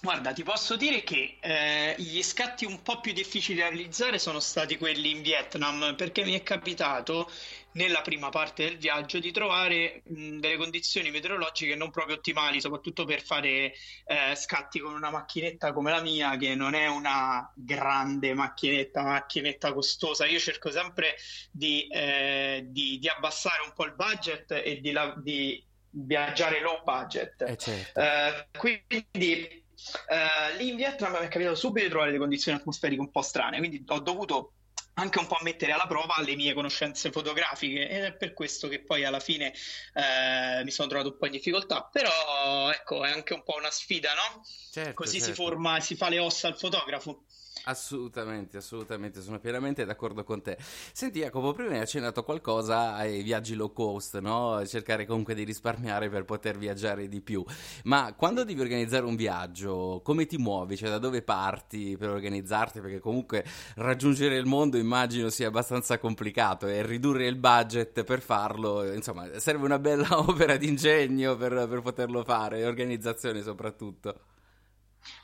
Guarda, 0.00 0.32
ti 0.32 0.44
posso 0.44 0.76
dire 0.76 1.02
che 1.02 1.38
eh, 1.40 1.94
gli 1.98 2.22
scatti 2.22 2.64
un 2.64 2.82
po' 2.82 3.00
più 3.00 3.12
difficili 3.12 3.58
da 3.58 3.68
realizzare 3.68 4.18
sono 4.18 4.38
stati 4.38 4.76
quelli 4.78 5.10
in 5.10 5.22
Vietnam, 5.22 5.94
perché 5.96 6.24
mi 6.24 6.34
è 6.34 6.42
capitato 6.44 7.28
nella 7.74 8.02
prima 8.02 8.28
parte 8.28 8.64
del 8.64 8.78
viaggio 8.78 9.18
di 9.18 9.30
trovare 9.32 10.02
mh, 10.06 10.38
delle 10.38 10.56
condizioni 10.56 11.10
meteorologiche 11.10 11.74
non 11.74 11.90
proprio 11.90 12.16
ottimali, 12.16 12.60
soprattutto 12.60 13.04
per 13.04 13.22
fare 13.22 13.72
eh, 14.04 14.34
scatti 14.34 14.78
con 14.78 14.94
una 14.94 15.10
macchinetta 15.10 15.72
come 15.72 15.90
la 15.90 16.00
mia, 16.00 16.36
che 16.36 16.54
non 16.54 16.74
è 16.74 16.86
una 16.86 17.50
grande 17.54 18.34
macchinetta, 18.34 19.02
macchinetta 19.02 19.72
costosa. 19.72 20.26
Io 20.26 20.38
cerco 20.38 20.70
sempre 20.70 21.16
di, 21.50 21.86
eh, 21.88 22.64
di- 22.66 22.98
di 22.98 23.08
abbassare 23.08 23.62
un 23.64 23.72
po' 23.74 23.84
il 23.84 23.94
budget 23.94 24.50
e 24.52 24.80
di, 24.80 24.92
la- 24.92 25.14
di 25.16 25.64
viaggiare 25.90 26.60
low 26.60 26.82
budget. 26.82 27.42
Eh 27.42 27.56
certo. 27.56 28.00
Eh, 28.00 28.46
quindi 28.56 29.64
eh, 30.08 30.56
lì 30.58 30.68
in 30.68 30.76
Vietnam 30.76 31.12
mi 31.12 31.18
è 31.18 31.28
capitato 31.28 31.54
subito 31.54 31.84
di 31.84 31.90
trovare 31.90 32.10
delle 32.10 32.22
condizioni 32.22 32.58
atmosferiche 32.58 33.00
un 33.00 33.10
po' 33.10 33.22
strane, 33.22 33.58
quindi 33.58 33.82
ho 33.86 34.00
dovuto 34.00 34.52
anche 34.94 35.18
un 35.18 35.26
po' 35.26 35.38
mettere 35.42 35.72
alla 35.72 35.86
prova 35.86 36.20
le 36.20 36.36
mie 36.36 36.52
conoscenze 36.52 37.10
fotografiche 37.10 37.88
ed 37.88 38.04
è 38.04 38.12
per 38.12 38.34
questo 38.34 38.68
che 38.68 38.80
poi 38.80 39.04
alla 39.04 39.20
fine 39.20 39.52
eh, 39.94 40.62
mi 40.64 40.70
sono 40.70 40.88
trovato 40.88 41.10
un 41.10 41.16
po' 41.16 41.26
in 41.26 41.32
difficoltà, 41.32 41.88
però 41.90 42.70
ecco, 42.70 43.04
è 43.04 43.10
anche 43.10 43.32
un 43.32 43.42
po' 43.42 43.56
una 43.56 43.70
sfida, 43.70 44.12
no? 44.14 44.44
Certo, 44.70 44.94
Così 44.94 45.18
si 45.18 45.26
certo. 45.26 45.42
forma, 45.42 45.80
si 45.80 45.96
fa 45.96 46.08
le 46.08 46.18
ossa 46.18 46.48
al 46.48 46.58
fotografo. 46.58 47.24
Assolutamente, 47.64 48.56
assolutamente, 48.56 49.20
sono 49.20 49.38
pienamente 49.38 49.84
d'accordo 49.84 50.24
con 50.24 50.42
te. 50.42 50.56
Senti 50.92 51.20
Jacopo, 51.20 51.52
prima 51.52 51.70
hai 51.70 51.78
accennato 51.78 52.24
qualcosa 52.24 52.94
ai 52.94 53.22
viaggi 53.22 53.54
low 53.54 53.72
cost, 53.72 54.18
no? 54.18 54.66
Cercare 54.66 55.06
comunque 55.06 55.34
di 55.34 55.44
risparmiare 55.44 56.08
per 56.08 56.24
poter 56.24 56.58
viaggiare 56.58 57.06
di 57.06 57.20
più. 57.20 57.44
Ma 57.84 58.14
quando 58.14 58.42
devi 58.42 58.60
organizzare 58.60 59.04
un 59.04 59.14
viaggio, 59.14 60.00
come 60.02 60.26
ti 60.26 60.38
muovi? 60.38 60.76
Cioè 60.76 60.88
da 60.88 60.98
dove 60.98 61.22
parti 61.22 61.96
per 61.96 62.10
organizzarti? 62.10 62.80
Perché 62.80 62.98
comunque 62.98 63.44
raggiungere 63.76 64.36
il 64.36 64.46
mondo 64.46 64.76
immagino 64.76 65.28
sia 65.28 65.46
abbastanza 65.46 65.98
complicato 65.98 66.66
e 66.66 66.84
ridurre 66.84 67.26
il 67.26 67.36
budget 67.36 68.02
per 68.02 68.22
farlo, 68.22 68.92
insomma, 68.92 69.38
serve 69.38 69.64
una 69.64 69.78
bella 69.78 70.18
opera 70.18 70.56
di 70.56 70.66
ingegno 70.66 71.36
per, 71.36 71.68
per 71.68 71.80
poterlo 71.80 72.24
fare 72.24 72.64
organizzazione 72.66 73.40
soprattutto. 73.40 74.18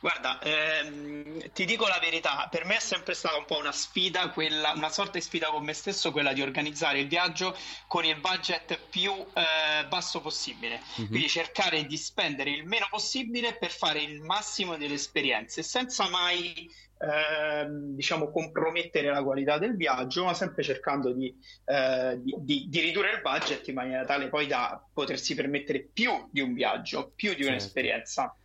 Guarda, 0.01 0.39
ehm, 0.41 1.53
ti 1.53 1.65
dico 1.65 1.87
la 1.87 1.99
verità, 2.01 2.49
per 2.51 2.65
me 2.65 2.77
è 2.77 2.81
sempre 2.81 3.15
stata 3.15 3.37
un 3.37 3.45
po' 3.45 3.59
una 3.59 3.73
sfida, 3.73 4.31
quella, 4.31 4.73
una 4.75 4.91
sorta 4.91 5.13
di 5.13 5.21
sfida 5.21 5.49
con 5.49 5.65
me 5.65 5.73
stesso, 5.73 6.13
quella 6.13 6.33
di 6.33 6.43
organizzare 6.43 7.01
il 7.01 7.09
viaggio 7.09 7.57
con 7.87 8.05
il 8.05 8.19
budget 8.21 8.79
più 8.91 9.13
eh, 9.13 9.87
basso 9.87 10.21
possibile, 10.21 10.81
mm-hmm. 10.81 11.09
quindi 11.09 11.29
cercare 11.29 11.85
di 11.85 11.97
spendere 11.97 12.51
il 12.51 12.67
meno 12.67 12.87
possibile 12.91 13.57
per 13.57 13.71
fare 13.71 14.01
il 14.01 14.21
massimo 14.21 14.77
delle 14.77 14.95
esperienze, 14.95 15.63
senza 15.63 16.09
mai 16.09 16.69
Ehm, 17.01 17.95
diciamo 17.95 18.29
compromettere 18.31 19.09
la 19.09 19.23
qualità 19.23 19.57
del 19.59 19.77
viaggio, 19.77 20.25
ma 20.25 20.35
sempre 20.35 20.65
cercando 20.65 21.13
di, 21.13 21.33
eh, 21.65 22.19
di, 22.21 22.35
di, 22.39 22.67
di, 22.69 22.81
ridurre 22.81 23.13
il 23.13 23.21
budget 23.21 23.69
in 23.69 23.75
maniera 23.75 24.05
tale 24.05 24.29
poi 24.29 24.49
da 24.49 24.85
potersi 24.93 25.37
permettere 25.37 25.89
più 25.93 26.29
di 26.33 26.41
un 26.41 26.55
viaggio, 26.55 27.13
più 27.15 27.31
di 27.31 27.37
certo. 27.37 27.51
un'esperienza. 27.51 28.37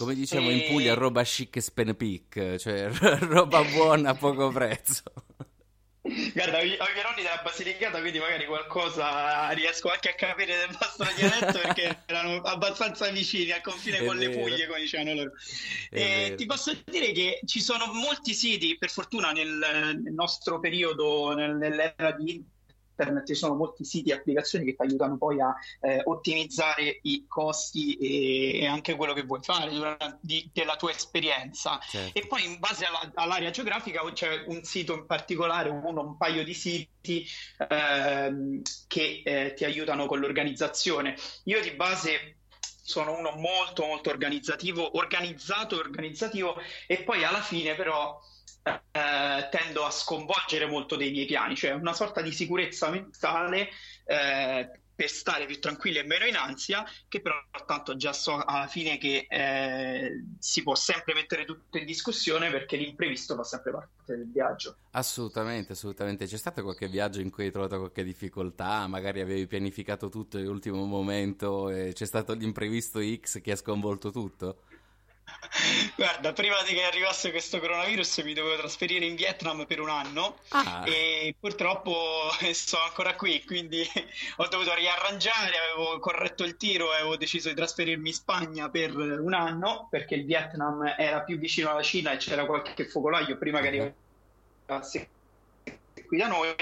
Come 0.00 0.14
diciamo 0.14 0.48
e... 0.48 0.52
in 0.54 0.66
Puglia, 0.66 0.94
roba 0.94 1.22
chic 1.22 1.56
e 1.56 1.60
spen 1.60 1.94
peak, 1.94 2.56
cioè 2.56 2.88
roba 3.20 3.62
buona 3.64 4.10
a 4.10 4.14
poco 4.14 4.48
prezzo. 4.48 5.02
Guarda, 6.00 6.56
ho 6.56 6.62
i 6.62 6.76
nonni 7.02 7.20
della 7.20 7.42
Basilicata, 7.44 8.00
quindi 8.00 8.18
magari 8.18 8.46
qualcosa 8.46 9.50
riesco 9.50 9.90
anche 9.90 10.08
a 10.08 10.14
capire 10.14 10.56
del 10.56 10.74
vostro 10.74 11.06
dialetto 11.14 11.60
perché 11.60 12.02
erano 12.06 12.40
abbastanza 12.40 13.10
vicini 13.10 13.50
al 13.50 13.60
confine 13.60 13.98
è 13.98 14.06
con 14.06 14.16
vero. 14.16 14.30
le 14.30 14.38
Puglie, 14.38 14.66
come 14.66 14.80
dicevano 14.80 15.12
loro. 15.12 15.32
E 15.90 16.32
ti 16.34 16.46
posso 16.46 16.74
dire 16.86 17.12
che 17.12 17.40
ci 17.44 17.60
sono 17.60 17.92
molti 17.92 18.32
siti, 18.32 18.78
per 18.78 18.88
fortuna 18.88 19.32
nel, 19.32 19.98
nel 20.02 20.14
nostro 20.14 20.60
periodo, 20.60 21.34
nel, 21.34 21.56
nell'era 21.56 22.12
di 22.12 22.42
internet 23.00 23.26
ci 23.26 23.34
sono 23.34 23.54
molti 23.54 23.84
siti 23.84 24.10
e 24.10 24.14
applicazioni 24.14 24.64
che 24.64 24.74
ti 24.74 24.82
aiutano 24.82 25.16
poi 25.16 25.40
a 25.40 25.54
eh, 25.80 26.02
ottimizzare 26.04 27.00
i 27.02 27.24
costi 27.26 27.96
e, 27.96 28.60
e, 28.60 28.66
anche 28.66 28.94
quello 28.96 29.14
che 29.14 29.22
vuoi 29.22 29.40
fare 29.42 29.70
durante, 29.70 30.18
di, 30.20 30.48
della 30.52 30.76
tua 30.76 30.90
esperienza. 30.90 31.78
Certo. 31.80 32.18
E 32.18 32.26
poi 32.26 32.44
in 32.44 32.58
base 32.58 32.84
alla, 32.84 33.10
all'area 33.14 33.50
geografica 33.50 34.00
c'è 34.12 34.44
un 34.46 34.62
sito 34.62 34.94
in 34.94 35.06
particolare, 35.06 35.70
uno, 35.70 36.02
un 36.02 36.16
paio 36.16 36.44
di 36.44 36.54
siti 36.54 37.26
eh, 37.68 38.62
che 38.86 39.22
eh, 39.24 39.54
ti 39.54 39.64
aiutano 39.64 40.06
con 40.06 40.20
l'organizzazione. 40.20 41.16
Io 41.44 41.60
di 41.60 41.70
base 41.72 42.36
sono 42.82 43.16
uno 43.16 43.30
molto 43.36 43.86
molto 43.86 44.10
organizzativo, 44.10 44.96
organizzato 44.98 45.76
e 45.76 45.78
organizzativo 45.78 46.56
e 46.88 47.02
poi 47.04 47.22
alla 47.22 47.40
fine 47.40 47.76
però 47.76 48.20
eh, 48.62 49.48
tendo 49.50 49.84
a 49.84 49.90
sconvolgere 49.90 50.66
molto 50.66 50.96
dei 50.96 51.10
miei 51.10 51.26
piani, 51.26 51.56
cioè 51.56 51.72
una 51.72 51.92
sorta 51.92 52.20
di 52.20 52.32
sicurezza 52.32 52.90
mentale 52.90 53.68
eh, 54.04 54.70
per 55.00 55.08
stare 55.08 55.46
più 55.46 55.58
tranquilli 55.58 55.96
e 55.96 56.04
meno 56.04 56.26
in 56.26 56.36
ansia, 56.36 56.84
che 57.08 57.22
però 57.22 57.34
tanto 57.64 57.96
già 57.96 58.12
so 58.12 58.36
alla 58.36 58.66
fine 58.66 58.98
che 58.98 59.24
eh, 59.30 60.24
si 60.38 60.62
può 60.62 60.74
sempre 60.74 61.14
mettere 61.14 61.46
tutto 61.46 61.78
in 61.78 61.86
discussione 61.86 62.50
perché 62.50 62.76
l'imprevisto 62.76 63.34
fa 63.34 63.42
sempre 63.42 63.72
parte 63.72 64.14
del 64.14 64.30
viaggio. 64.30 64.76
Assolutamente, 64.90 65.72
assolutamente. 65.72 66.26
C'è 66.26 66.36
stato 66.36 66.62
qualche 66.62 66.86
viaggio 66.88 67.22
in 67.22 67.30
cui 67.30 67.44
hai 67.44 67.50
trovato 67.50 67.78
qualche 67.78 68.04
difficoltà? 68.04 68.86
Magari 68.88 69.22
avevi 69.22 69.46
pianificato 69.46 70.10
tutto 70.10 70.36
all'ultimo 70.36 70.84
momento 70.84 71.70
e 71.70 71.94
c'è 71.94 72.04
stato 72.04 72.34
l'imprevisto 72.34 73.00
X 73.00 73.40
che 73.40 73.52
ha 73.52 73.56
sconvolto 73.56 74.10
tutto? 74.10 74.64
Guarda, 75.96 76.32
prima 76.32 76.62
di 76.62 76.74
che 76.74 76.82
arrivasse 76.84 77.30
questo 77.30 77.58
coronavirus 77.58 78.18
mi 78.18 78.34
dovevo 78.34 78.56
trasferire 78.56 79.04
in 79.04 79.14
Vietnam 79.14 79.66
per 79.66 79.80
un 79.80 79.88
anno 79.88 80.38
ah. 80.50 80.82
e 80.86 81.34
purtroppo 81.38 82.30
sono 82.52 82.84
ancora 82.84 83.14
qui, 83.14 83.42
quindi 83.44 83.86
ho 84.36 84.46
dovuto 84.48 84.74
riarrangiare, 84.74 85.56
avevo 85.56 85.98
corretto 85.98 86.44
il 86.44 86.56
tiro 86.56 86.92
e 86.92 86.96
avevo 86.96 87.16
deciso 87.16 87.48
di 87.48 87.54
trasferirmi 87.54 88.08
in 88.08 88.14
Spagna 88.14 88.68
per 88.70 88.96
un 88.96 89.34
anno 89.34 89.88
perché 89.90 90.14
il 90.14 90.24
Vietnam 90.24 90.94
era 90.96 91.20
più 91.20 91.38
vicino 91.38 91.70
alla 91.70 91.82
Cina 91.82 92.12
e 92.12 92.16
c'era 92.16 92.46
qualche 92.46 92.86
focolaio 92.86 93.36
prima 93.36 93.60
che 93.60 93.94
arrivasse 94.66 95.08
qui 96.06 96.18
da 96.18 96.28
noi 96.28 96.54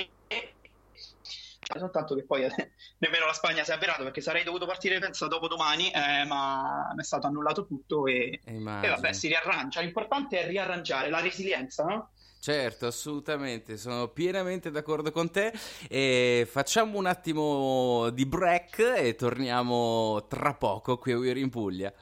soltanto 1.76 2.14
che 2.14 2.24
poi 2.24 2.44
eh, 2.44 2.50
nemmeno 2.98 3.26
la 3.26 3.32
Spagna 3.32 3.64
si 3.64 3.70
è 3.70 3.74
avverato 3.74 4.02
perché 4.02 4.20
sarei 4.20 4.44
dovuto 4.44 4.66
partire 4.66 4.98
pensa 4.98 5.26
dopo 5.26 5.48
domani 5.48 5.90
eh, 5.90 6.24
ma 6.24 6.90
mi 6.94 7.00
è 7.00 7.04
stato 7.04 7.26
annullato 7.26 7.66
tutto 7.66 8.06
e, 8.06 8.40
e 8.44 8.58
vabbè 8.60 9.12
si 9.12 9.28
riarrangia 9.28 9.80
l'importante 9.80 10.40
è 10.40 10.46
riarrangiare 10.46 11.10
la 11.10 11.20
resilienza 11.20 11.84
no? 11.84 12.10
Certo, 12.40 12.86
assolutamente, 12.86 13.76
sono 13.76 14.08
pienamente 14.08 14.70
d'accordo 14.70 15.10
con 15.10 15.28
te 15.28 15.52
e 15.88 16.46
facciamo 16.48 16.96
un 16.96 17.06
attimo 17.06 18.10
di 18.10 18.24
break 18.26 18.94
e 18.96 19.16
torniamo 19.16 20.24
tra 20.28 20.54
poco 20.54 20.98
qui 20.98 21.12
a 21.12 21.18
We're 21.18 21.40
in 21.40 21.50
Puglia. 21.50 21.92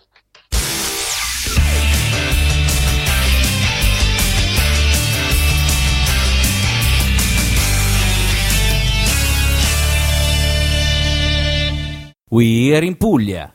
We're 12.29 12.85
in 12.85 12.97
Puglia. 12.97 13.55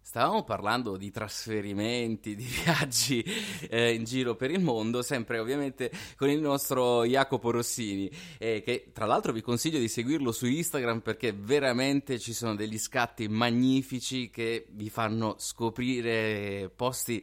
Stavamo 0.00 0.44
parlando 0.44 0.96
di 0.96 1.10
trasferimenti, 1.10 2.36
di 2.36 2.44
viaggi 2.44 3.20
eh, 3.68 3.92
in 3.92 4.04
giro 4.04 4.36
per 4.36 4.52
il 4.52 4.60
mondo, 4.60 5.02
sempre 5.02 5.40
ovviamente 5.40 5.90
con 6.16 6.30
il 6.30 6.40
nostro 6.40 7.04
Jacopo 7.04 7.50
Rossini, 7.50 8.08
eh, 8.38 8.62
che 8.62 8.92
tra 8.92 9.06
l'altro 9.06 9.32
vi 9.32 9.40
consiglio 9.40 9.80
di 9.80 9.88
seguirlo 9.88 10.30
su 10.30 10.46
Instagram 10.46 11.00
perché 11.00 11.32
veramente 11.32 12.20
ci 12.20 12.32
sono 12.32 12.54
degli 12.54 12.78
scatti 12.78 13.26
magnifici 13.26 14.30
che 14.30 14.68
vi 14.70 14.88
fanno 14.88 15.34
scoprire 15.38 16.70
posti 16.72 17.20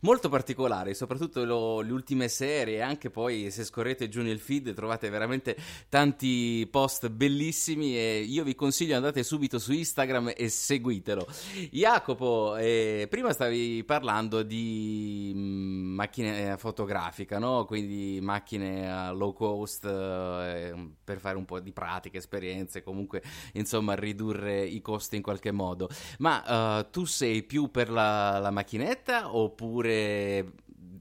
molto 0.00 0.28
particolare, 0.28 0.94
soprattutto 0.94 1.44
lo, 1.44 1.80
le 1.80 1.92
ultime 1.92 2.28
serie, 2.28 2.82
anche 2.82 3.10
poi 3.10 3.50
se 3.50 3.64
scorrete 3.64 4.08
giù 4.08 4.22
nel 4.22 4.38
feed 4.38 4.72
trovate 4.74 5.10
veramente 5.10 5.56
tanti 5.88 6.66
post 6.70 7.08
bellissimi 7.10 7.96
e 7.96 8.20
io 8.20 8.44
vi 8.44 8.54
consiglio 8.54 8.96
andate 8.96 9.22
subito 9.22 9.58
su 9.58 9.72
Instagram 9.72 10.32
e 10.36 10.48
seguitelo. 10.48 11.26
Jacopo, 11.70 12.56
eh, 12.56 13.06
prima 13.10 13.32
stavi 13.32 13.84
parlando 13.84 14.42
di 14.42 15.32
mm, 15.34 15.94
macchine 15.94 16.56
fotografica, 16.56 17.38
no? 17.38 17.64
quindi 17.64 18.18
macchine 18.22 19.12
low 19.12 19.32
cost 19.32 19.84
eh, 19.84 20.74
per 21.02 21.18
fare 21.18 21.36
un 21.36 21.44
po' 21.44 21.60
di 21.60 21.72
pratiche, 21.72 22.18
esperienze, 22.18 22.82
comunque 22.82 23.22
insomma 23.54 23.94
ridurre 23.94 24.64
i 24.64 24.80
costi 24.80 25.16
in 25.16 25.22
qualche 25.22 25.50
modo. 25.50 25.88
Ma 26.18 26.78
uh, 26.78 26.90
tu 26.90 27.04
sei 27.04 27.42
più 27.42 27.70
per 27.70 27.90
la, 27.90 28.38
la 28.38 28.50
macchinetta 28.50 29.34
oppure 29.36 29.89
oppure 29.90 30.52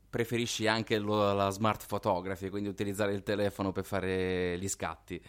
preferisci 0.09 0.67
anche 0.67 0.97
lo, 0.97 1.33
la 1.33 1.49
smart 1.49 1.85
photography, 1.85 2.49
quindi 2.49 2.69
utilizzare 2.69 3.13
il 3.13 3.23
telefono 3.23 3.71
per 3.71 3.85
fare 3.85 4.57
gli 4.57 4.67
scatti? 4.67 5.21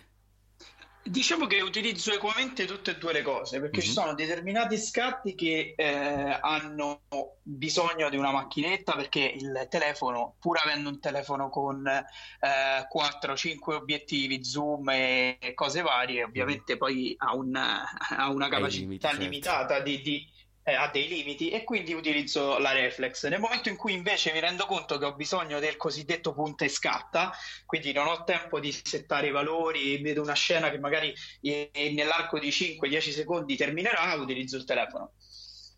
Diciamo 1.03 1.47
che 1.47 1.61
utilizzo 1.63 2.13
equamente 2.13 2.67
tutte 2.67 2.93
e 2.93 2.99
due 2.99 3.13
le 3.15 3.23
cose, 3.23 3.59
perché 3.59 3.79
mm-hmm. 3.79 3.87
ci 3.87 3.93
sono 3.93 4.15
determinati 4.15 4.77
scatti 4.77 5.35
che 5.35 5.73
eh, 5.77 6.39
hanno 6.41 7.03
bisogno 7.43 8.11
di 8.11 8.17
una 8.17 8.33
macchinetta, 8.33 8.93
perché 8.93 9.35
il 9.35 9.67
telefono, 9.71 10.37
pur 10.39 10.59
avendo 10.63 10.91
un 10.91 11.01
telefono 11.01 11.49
con 11.49 11.87
eh, 11.87 12.87
4-5 12.95 13.73
obiettivi, 13.73 14.45
zoom 14.45 14.91
e 14.91 15.53
cose 15.55 15.81
varie, 15.81 16.23
ovviamente 16.23 16.73
mm-hmm. 16.73 16.79
poi 16.79 17.15
ha, 17.19 17.35
un, 17.35 17.57
ha 17.57 18.31
una 18.31 18.49
capacità 18.49 18.83
limiti, 18.83 19.07
certo. 19.07 19.19
limitata 19.19 19.75
certo. 19.77 19.85
di, 19.85 20.01
di 20.03 20.29
eh, 20.63 20.75
ha 20.75 20.89
dei 20.93 21.09
limiti 21.09 21.51
e 21.51 21.65
quindi 21.65 21.93
utilizzo 21.93 22.59
la 22.59 22.73
reflex. 22.73 23.27
Nel 23.29 23.41
momento 23.41 23.69
in 23.69 23.77
cui 23.77 23.93
invece 23.93 24.33
mi 24.33 24.41
rendo 24.41 24.67
conto 24.67 24.99
che 24.99 25.05
ho 25.05 25.15
bisogno 25.15 25.59
del 25.59 25.77
cosiddetto 25.77 26.33
punta 26.33 26.65
e 26.65 26.69
scatta, 26.69 27.33
quindi 27.67 27.93
non 27.93 28.07
ho 28.07 28.25
tempo 28.25 28.61
di 28.61 28.73
settare 28.73 29.29
i 29.29 29.33
valori, 29.33 30.01
vedo 30.01 30.23
una 30.23 30.35
scena 30.35 30.71
che 30.71 30.79
magari 30.79 31.15
eh, 31.41 31.71
nell'arco 31.95 32.39
di 32.39 32.49
5-10 32.49 33.11
secondi 33.11 33.57
terminerà, 33.57 34.15
utilizzo 34.15 34.57
il 34.57 34.65
telefono. 34.65 35.13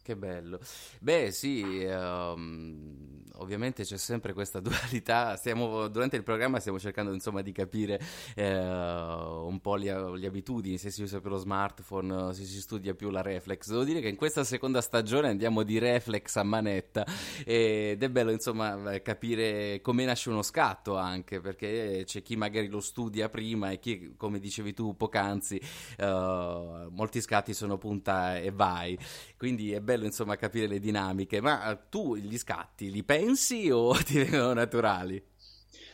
Che 0.03 0.17
bello. 0.17 0.59
Beh, 0.99 1.31
sì, 1.31 1.63
um, 1.89 3.12
ovviamente 3.37 3.85
c'è 3.85 3.97
sempre 3.97 4.33
questa 4.33 4.61
dualità. 4.61 5.37
Stiamo, 5.37 5.89
durante 5.89 6.17
il 6.17 6.23
programma 6.23 6.61
stiamo 6.61 6.79
cercando 6.79 7.13
insomma 7.13 7.43
di 7.43 7.53
capire 7.53 8.01
eh, 8.35 8.59
un 8.59 9.59
po' 9.61 9.77
le, 9.77 9.91
abitudini, 9.91 10.79
se 10.79 10.91
si 10.91 11.03
usa 11.03 11.21
più 11.21 11.31
lo 11.31 11.39
smartphone, 11.39 12.35
se 12.35 12.45
si 12.45 12.61
studia 12.61 12.95
più 12.95 13.11
la 13.11 13.23
reflex. 13.23 13.69
Devo 13.69 13.85
dire 13.85 14.01
che 14.01 14.09
in 14.09 14.17
questa 14.17 14.45
seconda 14.45 14.81
stagione 14.81 15.29
andiamo 15.29 15.63
di 15.63 15.79
reflex 15.79 16.37
a 16.37 16.43
manetta 16.43 17.07
ed 17.45 18.03
è 18.03 18.11
bello 18.11 18.31
insomma 18.31 19.01
capire 19.01 19.81
come 19.81 20.05
nasce 20.05 20.29
uno 20.29 20.43
scatto 20.43 20.97
anche, 20.97 21.41
perché 21.41 22.03
c'è 22.05 22.23
chi 22.23 22.37
magari 22.37 22.69
lo 22.69 22.81
studia 22.81 23.29
prima 23.29 23.71
e 23.71 23.79
chi, 23.79 24.15
come 24.17 24.39
dicevi 24.39 24.75
tu 24.75 24.97
poc'anzi, 24.97 25.61
uh, 25.99 26.89
molti 26.91 27.21
scatti 27.21 27.55
sono 27.55 27.79
punta 27.79 28.39
e 28.39 28.51
vai. 28.51 28.99
Quindi 29.37 29.73
è 29.73 29.81
bello 29.81 30.05
insomma 30.05 30.37
capire 30.37 30.67
le 30.67 30.79
dinamiche. 30.79 31.41
Ma 31.41 31.77
tu 31.89 32.17
gli 32.17 32.37
scatti 32.39 32.91
li 32.91 33.03
pensi? 33.03 33.22
Pensi 33.23 33.71
o 33.71 33.95
ti 34.03 34.19
vengono 34.19 34.53
naturali? 34.53 35.25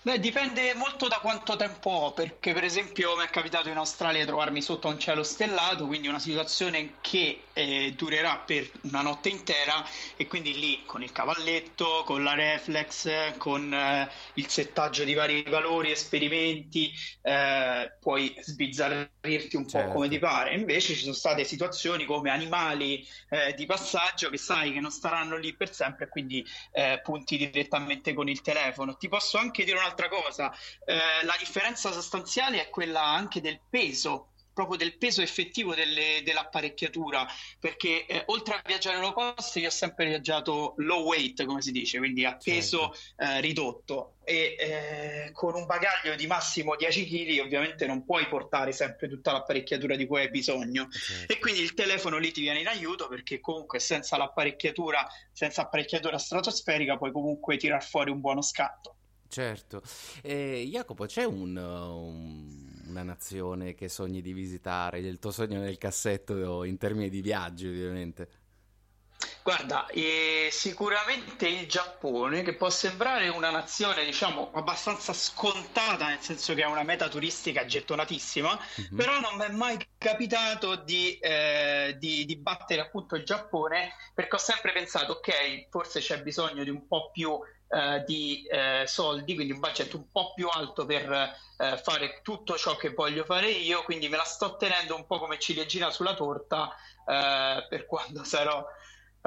Beh, 0.00 0.20
dipende 0.20 0.74
molto 0.74 1.08
da 1.08 1.18
quanto 1.20 1.56
tempo 1.56 1.90
ho, 1.90 2.12
perché 2.12 2.52
per 2.52 2.64
esempio 2.64 3.16
mi 3.16 3.24
è 3.24 3.30
capitato 3.30 3.68
in 3.68 3.76
Australia 3.76 4.20
di 4.20 4.26
trovarmi 4.26 4.62
sotto 4.62 4.88
un 4.88 4.98
cielo 4.98 5.22
stellato, 5.22 5.86
quindi 5.86 6.08
una 6.08 6.18
situazione 6.20 6.98
che 7.00 7.50
eh, 7.52 7.92
durerà 7.96 8.38
per 8.38 8.70
una 8.84 9.02
notte 9.02 9.28
intera 9.28 9.84
e 10.16 10.26
quindi 10.26 10.58
lì 10.58 10.84
con 10.84 11.02
il 11.02 11.12
cavalletto, 11.12 12.04
con 12.04 12.22
la 12.22 12.34
reflex, 12.34 13.36
con 13.38 13.72
eh, 13.74 14.08
il 14.34 14.48
settaggio 14.48 15.04
di 15.04 15.14
vari 15.14 15.42
valori, 15.42 15.90
esperimenti, 15.90 16.92
eh, 17.22 17.96
puoi 18.00 18.34
sbizzarrirti 18.40 19.56
un 19.56 19.66
Certo. 19.68 19.88
po' 19.88 19.88
come 19.88 20.08
ti 20.08 20.18
pare. 20.18 20.54
Invece 20.54 20.94
ci 20.94 21.00
sono 21.02 21.12
state 21.12 21.44
situazioni 21.44 22.04
come 22.04 22.30
animali 22.30 23.06
eh, 23.30 23.52
di 23.54 23.66
passaggio 23.66 24.30
che 24.30 24.38
sai 24.38 24.72
che 24.72 24.80
non 24.80 24.90
staranno 24.90 25.36
lì 25.36 25.54
per 25.56 25.72
sempre 25.74 26.06
e 26.06 26.08
quindi 26.08 26.44
eh, 26.72 27.00
punti 27.02 27.36
direttamente 27.36 28.14
con 28.14 28.28
il 28.28 28.40
telefono. 28.40 28.96
Ti 28.96 29.08
posso 29.08 29.38
anche 29.38 29.64
dire 29.64 29.76
un'altra 29.78 29.97
cosa, 30.06 30.52
eh, 30.84 31.24
la 31.24 31.34
differenza 31.36 31.90
sostanziale 31.90 32.60
è 32.60 32.70
quella 32.70 33.02
anche 33.02 33.40
del 33.40 33.60
peso, 33.68 34.34
proprio 34.58 34.76
del 34.76 34.98
peso 34.98 35.22
effettivo 35.22 35.72
delle- 35.72 36.20
dell'apparecchiatura, 36.24 37.24
perché 37.60 38.06
eh, 38.06 38.22
oltre 38.26 38.54
a 38.54 38.62
viaggiare 38.64 38.98
low 38.98 39.12
cost 39.12 39.54
io 39.56 39.68
ho 39.68 39.70
sempre 39.70 40.06
viaggiato 40.06 40.74
low 40.78 41.04
weight, 41.04 41.44
come 41.44 41.62
si 41.62 41.70
dice, 41.70 41.98
quindi 41.98 42.24
a 42.24 42.36
peso 42.36 42.92
eh, 43.18 43.40
ridotto 43.40 44.14
e 44.24 44.56
eh, 44.58 45.30
con 45.32 45.54
un 45.54 45.64
bagaglio 45.64 46.16
di 46.16 46.26
massimo 46.26 46.74
10 46.74 47.06
kg 47.06 47.38
ovviamente 47.44 47.86
non 47.86 48.04
puoi 48.04 48.26
portare 48.26 48.72
sempre 48.72 49.08
tutta 49.08 49.30
l'apparecchiatura 49.30 49.94
di 49.94 50.06
cui 50.06 50.22
hai 50.22 50.30
bisogno. 50.30 50.88
Certo. 50.90 51.32
E 51.32 51.38
quindi 51.38 51.60
il 51.60 51.74
telefono 51.74 52.18
lì 52.18 52.32
ti 52.32 52.40
viene 52.40 52.58
in 52.58 52.66
aiuto 52.66 53.06
perché 53.06 53.38
comunque 53.38 53.78
senza 53.78 54.16
l'apparecchiatura, 54.16 55.06
senza 55.32 55.62
apparecchiatura 55.62 56.18
stratosferica 56.18 56.98
puoi 56.98 57.12
comunque 57.12 57.56
tirar 57.56 57.82
fuori 57.82 58.10
un 58.10 58.20
buono 58.20 58.42
scatto. 58.42 58.97
Certo. 59.30 59.82
Eh, 60.22 60.66
Jacopo, 60.70 61.04
c'è 61.04 61.24
un, 61.24 61.54
un- 61.56 62.82
una 62.88 63.02
nazione 63.02 63.74
che 63.74 63.88
sogni 63.88 64.22
di 64.22 64.32
visitare? 64.32 65.00
Il 65.00 65.18
tuo 65.18 65.30
sogno 65.30 65.60
nel 65.60 65.76
cassetto 65.78 66.64
in 66.64 66.78
termini 66.78 67.10
di 67.10 67.20
viaggi, 67.20 67.66
ovviamente. 67.66 68.28
Guarda, 69.42 69.86
eh, 69.88 70.48
sicuramente 70.52 71.48
il 71.48 71.66
Giappone, 71.66 72.42
che 72.42 72.54
può 72.54 72.70
sembrare 72.70 73.28
una 73.28 73.50
nazione, 73.50 74.04
diciamo, 74.04 74.50
abbastanza 74.52 75.12
scontata, 75.12 76.06
nel 76.08 76.20
senso 76.20 76.54
che 76.54 76.62
è 76.62 76.66
una 76.66 76.82
meta 76.84 77.08
turistica 77.08 77.64
gettonatissima, 77.64 78.58
Mhm. 78.76 78.96
però 78.96 79.18
non 79.18 79.36
mi 79.36 79.44
è 79.44 79.48
mai 79.48 79.76
capitato 79.96 80.76
di, 80.76 81.18
eh, 81.18 81.96
di- 81.98 82.26
di 82.26 82.36
battere 82.36 82.80
appunto 82.82 83.16
il 83.16 83.24
Giappone, 83.24 83.94
perché 84.14 84.36
ho 84.36 84.38
sempre 84.38 84.72
pensato, 84.72 85.12
ok, 85.14 85.68
forse 85.70 86.00
c'è 86.00 86.22
bisogno 86.22 86.62
di 86.62 86.70
un 86.70 86.86
po' 86.86 87.10
più 87.10 87.38
eh, 87.70 88.02
di 88.06 88.46
eh, 88.50 88.84
soldi, 88.86 89.34
quindi 89.34 89.52
un 89.52 89.60
budget 89.60 89.92
un 89.92 90.10
po' 90.10 90.32
più 90.32 90.48
alto 90.48 90.86
per 90.86 91.12
eh, 91.58 91.76
fare 91.76 92.20
tutto 92.22 92.56
ciò 92.56 92.76
che 92.76 92.90
voglio 92.94 93.24
fare 93.24 93.50
io, 93.50 93.82
quindi 93.82 94.08
me 94.08 94.16
la 94.16 94.24
sto 94.24 94.56
tenendo 94.56 94.96
un 94.96 95.04
po' 95.06 95.18
come 95.18 95.38
ciliegina 95.38 95.90
sulla 95.90 96.14
torta 96.14 96.74
eh, 97.06 97.66
per 97.68 97.84
quando 97.86 98.24
sarò 98.24 98.64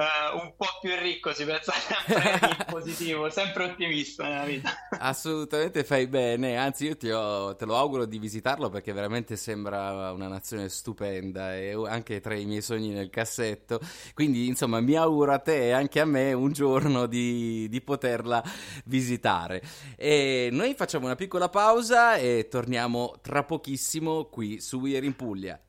eh, 0.02 0.34
un 0.42 0.54
po' 0.56 0.66
più 0.80 0.90
ricco, 0.98 1.32
si 1.32 1.44
pensa 1.44 1.72
sempre 1.72 2.48
in 2.48 2.64
positivo, 2.68 3.30
sempre 3.30 3.64
ottimista 3.64 4.24
nella 4.28 4.44
vita. 4.44 4.70
Assolutamente 4.98 5.84
fai 5.84 6.06
bene, 6.06 6.56
anzi 6.56 6.86
io 6.86 6.96
ti 6.96 7.10
ho- 7.10 7.54
te 7.56 7.64
lo 7.64 7.76
auguro 7.76 8.04
di 8.04 8.18
visitarlo 8.18 8.68
perché 8.68 8.92
veramente 8.92 9.36
sembra 9.36 10.12
una 10.12 10.28
nazione 10.28 10.68
stupenda 10.68 11.54
e 11.54 11.72
anche 11.86 12.20
tra 12.20 12.34
i 12.34 12.44
miei 12.44 12.62
sogni 12.62 12.90
nel 12.90 13.10
cassetto, 13.10 13.80
quindi 14.14 14.46
insomma 14.46 14.80
mi 14.80 14.94
auguro 14.94 15.32
a 15.32 15.38
te 15.38 15.68
e 15.68 15.70
anche 15.72 16.00
a 16.00 16.04
me 16.04 16.32
un 16.32 16.52
giorno 16.52 17.06
di, 17.06 17.68
di 17.68 17.80
poterla 17.80 18.42
visitare. 18.84 19.62
E 19.96 20.48
noi 20.52 20.74
facciamo 20.74 21.06
una 21.06 21.14
piccola 21.16 21.48
pausa 21.48 22.16
e 22.16 22.48
torniamo 22.50 23.18
tra 23.22 23.44
pochissimo 23.44 24.24
qui 24.24 24.60
su 24.60 24.78
We 24.78 24.96
Are 24.96 25.06
in 25.06 25.16
Puglia. 25.16 25.60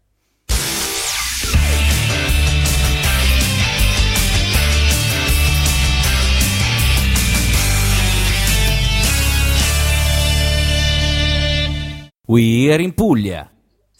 We 12.33 12.73
Are 12.73 12.81
in 12.81 12.93
Puglia. 12.93 13.52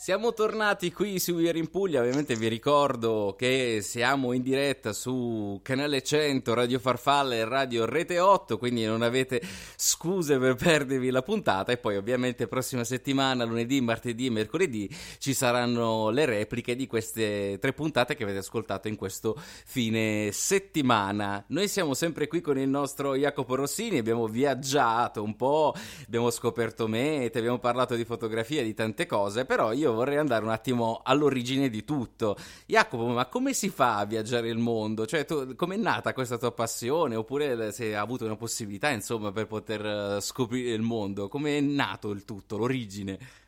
Siamo 0.03 0.33
tornati 0.33 0.91
qui 0.91 1.17
su 1.17 1.37
Are 1.37 1.57
in 1.57 1.69
Puglia, 1.69 2.01
ovviamente 2.01 2.35
vi 2.35 2.49
ricordo 2.49 3.35
che 3.37 3.79
siamo 3.81 4.33
in 4.33 4.41
diretta 4.41 4.91
su 4.91 5.61
Canale 5.63 6.03
100, 6.03 6.53
Radio 6.53 6.77
Farfalla 6.79 7.35
e 7.35 7.45
Radio 7.45 7.85
Rete 7.85 8.19
8, 8.19 8.57
quindi 8.57 8.83
non 8.83 9.01
avete 9.01 9.41
scuse 9.77 10.37
per 10.39 10.55
perdervi 10.55 11.09
la 11.09 11.21
puntata. 11.21 11.71
E 11.71 11.77
poi 11.77 11.95
ovviamente 11.95 12.49
prossima 12.49 12.83
settimana, 12.83 13.45
lunedì, 13.45 13.79
martedì 13.79 14.25
e 14.25 14.31
mercoledì 14.31 14.89
ci 15.19 15.33
saranno 15.33 16.09
le 16.09 16.25
repliche 16.25 16.75
di 16.75 16.85
queste 16.85 17.57
tre 17.61 17.71
puntate 17.71 18.17
che 18.17 18.23
avete 18.23 18.39
ascoltato 18.39 18.89
in 18.89 18.97
questo 18.97 19.39
fine 19.63 20.33
settimana. 20.33 21.41
Noi 21.47 21.69
siamo 21.69 21.93
sempre 21.93 22.27
qui 22.27 22.41
con 22.41 22.59
il 22.59 22.67
nostro 22.67 23.15
Jacopo 23.15 23.55
Rossini, 23.55 23.99
abbiamo 23.99 24.27
viaggiato 24.27 25.23
un 25.23 25.37
po', 25.37 25.73
abbiamo 26.05 26.29
scoperto 26.29 26.89
mete, 26.89 27.39
abbiamo 27.39 27.59
parlato 27.59 27.95
di 27.95 28.03
fotografia, 28.03 28.61
di 28.63 28.73
tante 28.73 29.05
cose, 29.05 29.45
però 29.45 29.71
io 29.71 29.91
vorrei 29.93 30.17
andare 30.17 30.43
un 30.43 30.51
attimo 30.51 31.01
all'origine 31.03 31.69
di 31.69 31.83
tutto. 31.83 32.35
Jacopo, 32.65 33.07
ma 33.07 33.25
come 33.27 33.53
si 33.53 33.69
fa 33.69 33.97
a 33.97 34.05
viaggiare 34.05 34.49
il 34.49 34.57
mondo? 34.57 35.05
Cioè, 35.05 35.25
tu, 35.25 35.55
com'è 35.55 35.77
nata 35.77 36.13
questa 36.13 36.37
tua 36.37 36.51
passione? 36.51 37.15
Oppure 37.15 37.71
se 37.71 37.85
hai 37.85 37.95
avuto 37.95 38.25
una 38.25 38.35
possibilità, 38.35 38.89
insomma, 38.89 39.31
per 39.31 39.47
poter 39.47 39.85
eh, 39.85 40.21
scoprire 40.21 40.73
il 40.73 40.81
mondo? 40.81 41.27
Come 41.27 41.57
è 41.57 41.61
nato 41.61 42.11
il 42.11 42.25
tutto, 42.25 42.57
l'origine? 42.57 43.41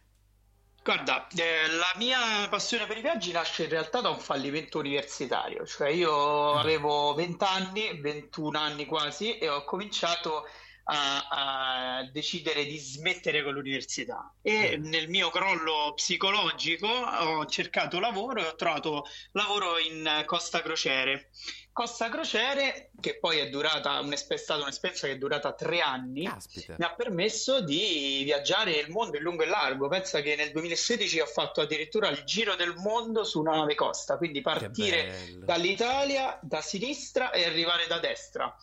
Guarda, 0.85 1.27
eh, 1.35 1.67
la 1.67 1.93
mia 1.97 2.47
passione 2.47 2.85
per 2.85 2.97
i 2.97 3.01
viaggi 3.01 3.31
nasce 3.31 3.63
in 3.63 3.69
realtà 3.69 4.01
da 4.01 4.09
un 4.09 4.19
fallimento 4.19 4.77
universitario, 4.77 5.65
cioè 5.65 5.89
io 5.89 6.53
avevo 6.53 7.15
20 7.15 7.43
anni, 7.43 7.99
21 7.99 8.55
anni 8.55 8.85
quasi, 8.85 9.35
e 9.39 9.49
ho 9.49 9.63
cominciato 9.63 10.47
a, 10.85 11.97
a 11.97 12.09
decidere 12.11 12.65
di 12.65 12.77
smettere 12.77 13.43
con 13.43 13.53
l'università. 13.53 14.33
E 14.41 14.77
nel 14.77 15.09
mio 15.09 15.29
crollo 15.29 15.93
psicologico 15.95 16.87
ho 16.87 17.45
cercato 17.45 17.99
lavoro 17.99 18.41
e 18.41 18.47
ho 18.47 18.55
trovato 18.55 19.05
lavoro 19.31 19.79
in 19.79 20.23
Costa 20.25 20.61
Crociere. 20.61 21.29
Costa 21.75 22.07
Crociere, 22.07 22.91
che 23.01 23.19
poi 23.19 23.39
è 23.39 23.49
durata, 23.49 23.99
è 23.99 24.37
stata 24.37 24.61
un'esperienza 24.61 25.07
che 25.07 25.13
è 25.13 25.17
durata 25.17 25.51
tre 25.51 25.81
anni, 25.81 26.23
Caspita. 26.23 26.75
mi 26.77 26.85
ha 26.85 26.93
permesso 26.93 27.59
di 27.59 28.21
viaggiare 28.23 28.71
il 28.75 28.89
mondo 28.91 29.17
in 29.17 29.23
lungo 29.23 29.43
e 29.43 29.47
largo. 29.47 29.89
Pensa 29.89 30.21
che 30.21 30.37
nel 30.37 30.51
2016 30.51 31.19
ho 31.19 31.25
fatto 31.25 31.59
addirittura 31.59 32.07
il 32.07 32.23
giro 32.23 32.55
del 32.55 32.75
mondo 32.77 33.25
su 33.25 33.41
una 33.41 33.57
nave 33.57 33.75
Costa, 33.75 34.15
quindi 34.15 34.39
partire 34.39 35.35
dall'Italia 35.39 36.39
da 36.41 36.61
sinistra 36.61 37.31
e 37.31 37.43
arrivare 37.43 37.87
da 37.87 37.99
destra. 37.99 38.55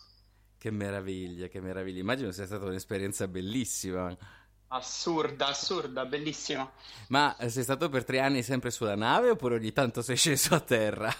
Che 0.63 0.71
meraviglia, 0.71 1.47
che 1.47 1.59
meraviglia. 1.59 1.99
Immagino 1.99 2.31
sia 2.31 2.45
stata 2.45 2.63
un'esperienza 2.63 3.27
bellissima. 3.27 4.15
Assurda, 4.69 5.47
assurda, 5.47 6.05
bellissima. 6.05 6.71
Ma 7.09 7.35
eh, 7.35 7.49
sei 7.49 7.63
stato 7.63 7.89
per 7.89 8.05
tre 8.05 8.21
anni 8.21 8.43
sempre 8.43 8.71
sulla 8.71 8.95
nave 8.95 9.31
oppure 9.31 9.55
ogni 9.55 9.73
tanto 9.73 10.01
sei 10.01 10.15
sceso 10.15 10.55
a 10.55 10.61
terra? 10.61 11.13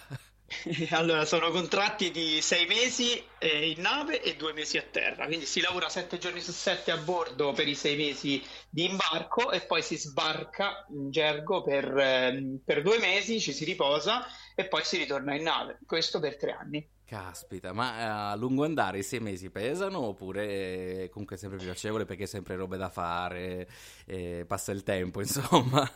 Allora, 0.91 1.25
sono 1.25 1.49
contratti 1.51 2.11
di 2.11 2.39
sei 2.39 2.67
mesi 2.67 3.21
eh, 3.39 3.71
in 3.71 3.81
nave 3.81 4.21
e 4.21 4.35
due 4.35 4.53
mesi 4.53 4.77
a 4.77 4.83
terra, 4.83 5.25
quindi 5.25 5.45
si 5.45 5.61
lavora 5.61 5.89
sette 5.89 6.19
giorni 6.19 6.41
su 6.41 6.51
sette 6.51 6.91
a 6.91 6.97
bordo 6.97 7.53
per 7.53 7.67
i 7.67 7.75
sei 7.75 7.95
mesi 7.95 8.41
di 8.69 8.85
imbarco 8.85 9.51
e 9.51 9.61
poi 9.61 9.81
si 9.81 9.97
sbarca 9.97 10.85
in 10.91 11.09
gergo 11.09 11.63
per, 11.63 11.85
ehm, 11.97 12.59
per 12.63 12.81
due 12.81 12.99
mesi, 12.99 13.41
ci 13.41 13.51
si 13.51 13.65
riposa 13.65 14.25
e 14.55 14.65
poi 14.67 14.83
si 14.83 14.97
ritorna 14.97 15.35
in 15.35 15.43
nave. 15.43 15.79
Questo 15.85 16.19
per 16.19 16.37
tre 16.37 16.51
anni. 16.51 16.87
Caspita, 17.05 17.73
ma 17.73 17.99
eh, 17.99 18.03
a 18.03 18.35
lungo 18.35 18.63
andare 18.63 18.99
i 18.99 19.03
sei 19.03 19.19
mesi 19.19 19.49
pesano 19.49 19.99
oppure 19.99 21.03
è 21.03 21.09
comunque 21.09 21.37
sempre 21.37 21.57
piacevole 21.59 22.05
perché 22.05 22.23
è 22.23 22.27
sempre 22.27 22.55
robe 22.55 22.77
da 22.77 22.89
fare, 22.89 23.67
eh, 24.05 24.45
passa 24.47 24.71
il 24.71 24.83
tempo, 24.83 25.19
insomma. 25.21 25.89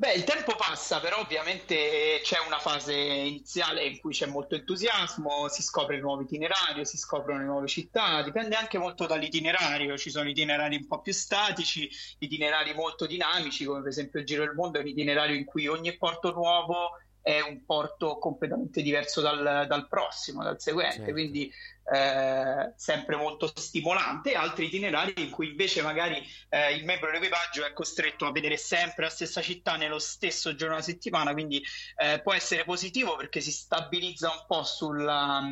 Beh, 0.00 0.14
il 0.14 0.24
tempo 0.24 0.54
passa, 0.56 0.98
però 0.98 1.18
ovviamente 1.18 2.20
c'è 2.22 2.38
una 2.46 2.58
fase 2.58 2.94
iniziale 2.94 3.84
in 3.84 4.00
cui 4.00 4.12
c'è 4.14 4.24
molto 4.24 4.54
entusiasmo, 4.54 5.46
si 5.48 5.62
scopre 5.62 5.96
il 5.96 6.00
nuovo 6.00 6.22
itinerario, 6.22 6.84
si 6.84 6.96
scoprono 6.96 7.40
le 7.40 7.44
nuove 7.44 7.66
città, 7.66 8.22
dipende 8.22 8.56
anche 8.56 8.78
molto 8.78 9.04
dall'itinerario, 9.04 9.98
ci 9.98 10.10
sono 10.10 10.30
itinerari 10.30 10.76
un 10.76 10.86
po' 10.86 11.02
più 11.02 11.12
statici, 11.12 11.86
itinerari 12.18 12.72
molto 12.72 13.04
dinamici, 13.04 13.66
come 13.66 13.80
per 13.80 13.90
esempio 13.90 14.20
il 14.20 14.26
Giro 14.26 14.44
del 14.44 14.54
Mondo 14.54 14.78
è 14.78 14.80
un 14.80 14.88
itinerario 14.88 15.36
in 15.36 15.44
cui 15.44 15.66
ogni 15.66 15.94
porto 15.98 16.32
nuovo 16.32 16.92
è 17.22 17.40
un 17.40 17.64
porto 17.64 18.18
completamente 18.18 18.82
diverso 18.82 19.20
dal, 19.20 19.66
dal 19.68 19.88
prossimo, 19.88 20.42
dal 20.42 20.60
seguente, 20.60 20.96
Certo. 20.96 21.12
quindi 21.12 21.52
eh, 21.92 22.72
sempre 22.76 23.16
molto 23.16 23.50
stimolante, 23.54 24.34
altri 24.34 24.66
itinerari 24.66 25.14
in 25.16 25.30
cui 25.30 25.48
invece 25.48 25.82
magari 25.82 26.22
eh, 26.48 26.74
il 26.74 26.84
membro 26.84 27.10
dell'equipaggio 27.10 27.64
è 27.64 27.72
costretto 27.72 28.26
a 28.26 28.32
vedere 28.32 28.56
sempre 28.56 29.04
la 29.04 29.10
stessa 29.10 29.42
città 29.42 29.76
nello 29.76 29.98
stesso 29.98 30.54
giorno 30.54 30.74
della 30.74 30.86
settimana, 30.86 31.32
quindi 31.32 31.62
eh, 31.96 32.20
può 32.22 32.32
essere 32.32 32.64
positivo 32.64 33.16
perché 33.16 33.40
si 33.40 33.52
stabilizza 33.52 34.30
un 34.30 34.44
po' 34.46 34.62
sulla, 34.62 35.42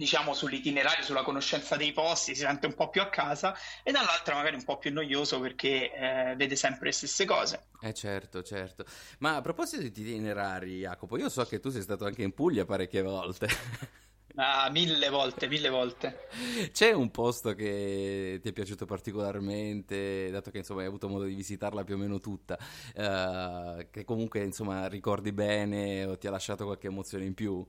diciamo 0.00 0.32
sull'itinerario, 0.32 1.04
sulla 1.04 1.22
conoscenza 1.22 1.76
dei 1.76 1.92
posti, 1.92 2.34
si 2.34 2.40
sente 2.40 2.64
un 2.64 2.74
po' 2.74 2.88
più 2.88 3.02
a 3.02 3.10
casa 3.10 3.54
e 3.82 3.92
dall'altra 3.92 4.34
magari 4.34 4.56
un 4.56 4.64
po' 4.64 4.78
più 4.78 4.90
noioso 4.90 5.38
perché 5.40 5.92
eh, 5.92 6.34
vede 6.36 6.56
sempre 6.56 6.86
le 6.86 6.92
stesse 6.92 7.26
cose. 7.26 7.66
Eh 7.82 7.92
certo, 7.92 8.42
certo. 8.42 8.86
Ma 9.18 9.36
a 9.36 9.42
proposito 9.42 9.82
di 9.82 9.88
itinerari, 9.88 10.78
Jacopo, 10.78 11.18
io 11.18 11.28
so 11.28 11.44
che 11.44 11.60
tu 11.60 11.68
sei 11.68 11.82
stato 11.82 12.06
anche 12.06 12.22
in 12.22 12.32
Puglia 12.32 12.64
parecchie 12.64 13.02
volte. 13.02 13.48
Ah, 14.36 14.70
mille 14.70 15.08
volte, 15.08 15.48
mille 15.48 15.68
volte. 15.68 16.28
C'è 16.70 16.92
un 16.92 17.10
posto 17.10 17.52
che 17.52 18.38
ti 18.40 18.48
è 18.48 18.52
piaciuto 18.52 18.86
particolarmente, 18.86 20.30
dato 20.30 20.52
che 20.52 20.58
insomma 20.58 20.82
hai 20.82 20.86
avuto 20.86 21.08
modo 21.08 21.24
di 21.24 21.34
visitarla 21.34 21.82
più 21.82 21.96
o 21.96 21.98
meno 21.98 22.20
tutta, 22.20 22.56
uh, 22.94 23.88
che 23.90 24.04
comunque 24.04 24.40
insomma 24.44 24.86
ricordi 24.86 25.32
bene 25.32 26.04
o 26.04 26.16
ti 26.16 26.28
ha 26.28 26.30
lasciato 26.30 26.64
qualche 26.64 26.86
emozione 26.86 27.24
in 27.24 27.34
più? 27.34 27.66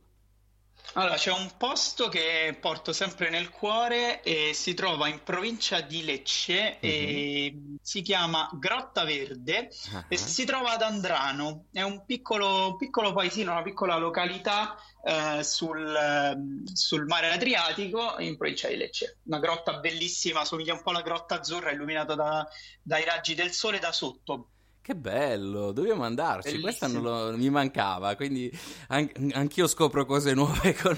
Allora, 0.93 1.15
c'è 1.15 1.31
un 1.31 1.49
posto 1.57 2.09
che 2.09 2.57
porto 2.59 2.91
sempre 2.91 3.29
nel 3.29 3.49
cuore 3.49 4.21
e 4.23 4.51
si 4.53 4.73
trova 4.73 5.07
in 5.07 5.23
provincia 5.23 5.79
di 5.79 6.03
Lecce 6.03 6.79
e 6.79 7.55
si 7.81 8.01
chiama 8.01 8.49
Grotta 8.53 9.05
Verde 9.05 9.69
e 10.09 10.15
Ah, 10.15 10.17
si 10.17 10.43
trova 10.43 10.71
ad 10.71 10.81
Andrano. 10.81 11.67
È 11.71 11.81
un 11.81 12.03
piccolo, 12.05 12.75
piccolo 12.75 13.13
paesino, 13.13 13.53
una 13.53 13.61
piccola 13.61 13.95
località 13.95 14.75
eh, 15.03 15.43
sul, 15.43 16.61
sul 16.73 17.05
mare 17.05 17.31
Adriatico 17.31 18.15
in 18.19 18.35
provincia 18.35 18.67
di 18.67 18.75
Lecce. 18.75 19.19
Una 19.23 19.39
grotta 19.39 19.79
bellissima, 19.79 20.43
somiglia 20.43 20.73
un 20.73 20.83
po' 20.83 20.89
alla 20.89 21.01
Grotta 21.01 21.35
Azzurra, 21.35 21.71
illuminata 21.71 22.15
da- 22.15 22.47
dai 22.81 23.05
raggi 23.05 23.33
del 23.33 23.51
sole 23.51 23.79
da 23.79 23.93
sotto. 23.93 24.50
Che 24.83 24.95
bello, 24.95 25.71
dobbiamo 25.73 26.03
andarci, 26.05 26.59
questa 26.59 26.87
lo- 26.87 27.37
mi 27.37 27.51
mancava, 27.51 28.15
quindi 28.15 28.51
an- 28.87 29.11
anch'io 29.33 29.67
scopro 29.67 30.05
cose 30.07 30.33
nuove 30.33 30.73
con 30.81 30.97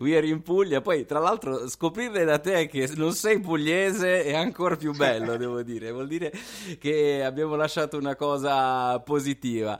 We 0.00 0.16
Are 0.16 0.26
in 0.26 0.40
Puglia, 0.40 0.80
poi 0.80 1.04
tra 1.04 1.18
l'altro 1.18 1.68
scoprirle 1.68 2.24
da 2.24 2.38
te 2.38 2.66
che 2.68 2.90
non 2.96 3.12
sei 3.12 3.38
pugliese 3.38 4.24
è 4.24 4.34
ancora 4.34 4.76
più 4.76 4.94
bello, 4.94 5.36
devo 5.36 5.60
dire, 5.60 5.92
vuol 5.92 6.06
dire 6.08 6.32
che 6.78 7.22
abbiamo 7.22 7.54
lasciato 7.54 7.98
una 7.98 8.16
cosa 8.16 8.98
positiva. 9.00 9.76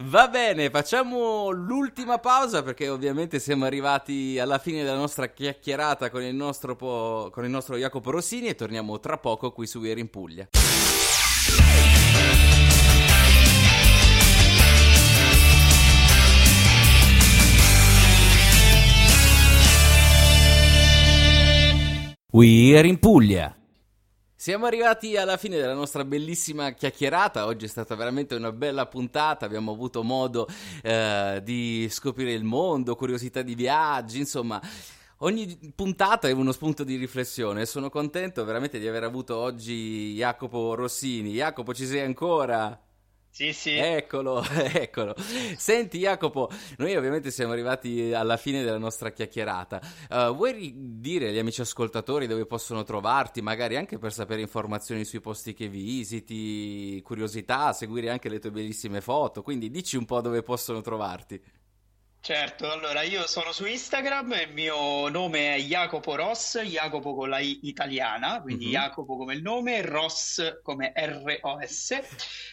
Va 0.00 0.26
bene, 0.26 0.68
facciamo 0.68 1.50
l'ultima 1.50 2.18
pausa 2.18 2.64
perché 2.64 2.88
ovviamente 2.88 3.38
siamo 3.38 3.64
arrivati 3.64 4.40
alla 4.40 4.58
fine 4.58 4.82
della 4.82 4.96
nostra 4.96 5.28
chiacchierata 5.28 6.10
con 6.10 6.24
il 6.24 6.34
nostro, 6.34 6.74
po- 6.74 7.30
con 7.32 7.44
il 7.44 7.50
nostro 7.50 7.76
Jacopo 7.76 8.10
Rossini 8.10 8.48
e 8.48 8.56
torniamo 8.56 8.98
tra 8.98 9.18
poco 9.18 9.52
qui 9.52 9.68
su 9.68 9.78
We 9.78 9.92
Are 9.92 10.00
in 10.00 10.10
Puglia. 10.10 10.48
We 22.30 22.76
Are 22.76 22.86
in 22.86 22.98
Puglia. 22.98 23.56
Siamo 24.36 24.66
arrivati 24.66 25.16
alla 25.16 25.38
fine 25.38 25.56
della 25.56 25.72
nostra 25.72 26.04
bellissima 26.04 26.72
chiacchierata. 26.72 27.46
Oggi 27.46 27.64
è 27.64 27.68
stata 27.68 27.94
veramente 27.94 28.34
una 28.34 28.52
bella 28.52 28.84
puntata. 28.84 29.46
Abbiamo 29.46 29.72
avuto 29.72 30.02
modo 30.02 30.46
eh, 30.82 31.40
di 31.42 31.88
scoprire 31.88 32.34
il 32.34 32.44
mondo, 32.44 32.96
curiosità 32.96 33.40
di 33.40 33.54
viaggi, 33.54 34.18
insomma. 34.18 34.60
Ogni 35.20 35.72
puntata 35.74 36.28
è 36.28 36.32
uno 36.32 36.52
spunto 36.52 36.84
di 36.84 36.96
riflessione. 36.96 37.64
Sono 37.64 37.88
contento 37.88 38.44
veramente 38.44 38.78
di 38.78 38.86
aver 38.86 39.04
avuto 39.04 39.34
oggi 39.34 40.12
Jacopo 40.12 40.74
Rossini. 40.74 41.32
Jacopo, 41.32 41.72
ci 41.72 41.86
sei 41.86 42.00
ancora? 42.00 42.78
Sì, 43.38 43.52
sì. 43.52 43.76
Eccolo, 43.76 44.42
eccolo. 44.74 45.14
Senti, 45.56 46.00
Jacopo, 46.00 46.50
noi 46.78 46.96
ovviamente 46.96 47.30
siamo 47.30 47.52
arrivati 47.52 48.12
alla 48.12 48.36
fine 48.36 48.64
della 48.64 48.78
nostra 48.78 49.12
chiacchierata. 49.12 49.80
Uh, 50.10 50.34
vuoi 50.34 50.72
dire 50.74 51.28
agli 51.28 51.38
amici 51.38 51.60
ascoltatori 51.60 52.26
dove 52.26 52.46
possono 52.46 52.82
trovarti, 52.82 53.40
magari 53.40 53.76
anche 53.76 53.96
per 53.96 54.12
sapere 54.12 54.40
informazioni 54.40 55.04
sui 55.04 55.20
posti 55.20 55.54
che 55.54 55.68
visiti, 55.68 57.00
curiosità, 57.04 57.72
seguire 57.72 58.10
anche 58.10 58.28
le 58.28 58.40
tue 58.40 58.50
bellissime 58.50 59.00
foto? 59.00 59.42
Quindi 59.42 59.70
dici 59.70 59.96
un 59.96 60.04
po' 60.04 60.20
dove 60.20 60.42
possono 60.42 60.80
trovarti. 60.80 61.40
Certo, 62.20 62.70
allora 62.70 63.02
io 63.02 63.26
sono 63.26 63.52
su 63.52 63.64
Instagram, 63.64 64.32
il 64.48 64.52
mio 64.52 65.08
nome 65.08 65.54
è 65.54 65.60
Jacopo 65.60 66.14
Ross, 66.14 66.60
Jacopo 66.60 67.14
con 67.14 67.30
la 67.30 67.38
I 67.38 67.60
italiana, 67.62 68.42
quindi 68.42 68.66
Mhm. 68.66 68.72
Jacopo 68.72 69.16
come 69.16 69.34
il 69.34 69.40
nome, 69.40 69.80
Ross 69.80 70.60
come 70.62 70.92
R-O-S. 70.94 71.98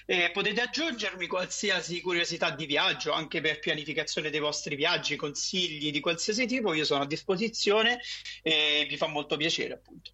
E 0.06 0.32
potete 0.32 0.62
aggiungermi 0.62 1.28
qualsiasi 1.28 2.00
curiosità 2.00 2.52
di 2.52 2.66
viaggio, 2.66 3.12
anche 3.12 3.42
per 3.42 3.60
pianificazione 3.60 4.30
dei 4.30 4.40
vostri 4.40 4.76
viaggi, 4.76 5.18
consigli 5.18 5.92
di 5.92 6.00
qualsiasi 6.00 6.46
tipo, 6.46 6.74
io 6.74 6.86
sono 6.86 7.04
a 7.04 7.08
disposizione 7.08 8.00
e 8.44 8.88
mi 8.90 8.96
fa 8.96 9.08
molto 9.08 9.36
piacere, 9.36 9.74
appunto. 9.74 10.12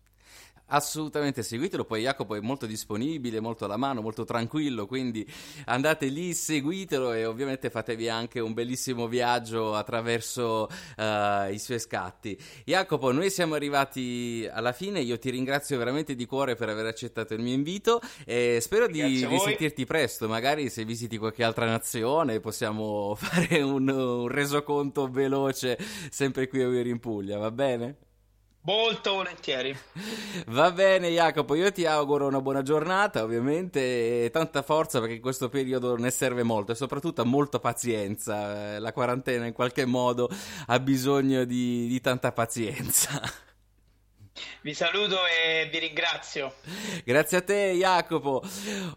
Assolutamente 0.73 1.43
seguitelo, 1.43 1.83
poi 1.83 2.03
Jacopo 2.03 2.35
è 2.35 2.39
molto 2.39 2.65
disponibile, 2.65 3.41
molto 3.41 3.65
alla 3.65 3.75
mano, 3.75 4.01
molto 4.01 4.23
tranquillo, 4.23 4.85
quindi 4.85 5.29
andate 5.65 6.07
lì, 6.07 6.33
seguitelo 6.33 7.11
e 7.11 7.25
ovviamente 7.25 7.69
fatevi 7.69 8.07
anche 8.07 8.39
un 8.39 8.53
bellissimo 8.53 9.09
viaggio 9.09 9.75
attraverso 9.75 10.69
eh, 10.95 11.49
i 11.51 11.59
suoi 11.59 11.77
scatti. 11.77 12.39
Jacopo, 12.63 13.11
noi 13.11 13.29
siamo 13.29 13.55
arrivati 13.55 14.47
alla 14.49 14.71
fine, 14.71 15.01
io 15.01 15.19
ti 15.19 15.29
ringrazio 15.29 15.77
veramente 15.77 16.15
di 16.15 16.25
cuore 16.25 16.55
per 16.55 16.69
aver 16.69 16.85
accettato 16.85 17.33
il 17.33 17.41
mio 17.41 17.53
invito 17.53 17.99
e 18.25 18.59
spero 18.61 18.87
di 18.87 18.99
Grazie 18.99 19.27
risentirti 19.27 19.85
presto, 19.85 20.29
magari 20.29 20.69
se 20.69 20.85
visiti 20.85 21.17
qualche 21.17 21.43
altra 21.43 21.65
nazione 21.65 22.39
possiamo 22.39 23.13
fare 23.19 23.61
un, 23.61 23.89
un 23.89 24.27
resoconto 24.29 25.09
veloce 25.09 25.77
sempre 26.09 26.47
qui 26.47 26.61
a 26.61 26.67
Uiri 26.69 26.89
in 26.89 26.99
Puglia, 26.99 27.37
va 27.37 27.51
bene? 27.51 27.97
Molto 28.63 29.13
volentieri. 29.13 29.75
Va 30.47 30.71
bene 30.71 31.09
Jacopo, 31.09 31.55
io 31.55 31.71
ti 31.71 31.85
auguro 31.85 32.27
una 32.27 32.41
buona 32.41 32.61
giornata 32.61 33.23
ovviamente 33.23 34.25
e 34.25 34.29
tanta 34.31 34.61
forza 34.61 34.99
perché 34.99 35.15
in 35.15 35.21
questo 35.21 35.49
periodo 35.49 35.95
ne 35.97 36.11
serve 36.11 36.43
molto 36.43 36.71
e 36.71 36.75
soprattutto 36.75 37.25
molta 37.25 37.59
pazienza, 37.59 38.75
Eh, 38.75 38.79
la 38.79 38.93
quarantena 38.93 39.47
in 39.47 39.53
qualche 39.53 39.85
modo 39.85 40.29
ha 40.67 40.79
bisogno 40.79 41.43
di, 41.43 41.87
di 41.87 41.99
tanta 42.01 42.31
pazienza. 42.31 43.19
Vi 44.61 44.73
saluto 44.73 45.17
e 45.25 45.67
vi 45.71 45.79
ringrazio. 45.79 46.53
Grazie 47.03 47.37
a 47.37 47.41
te 47.41 47.71
Jacopo, 47.71 48.43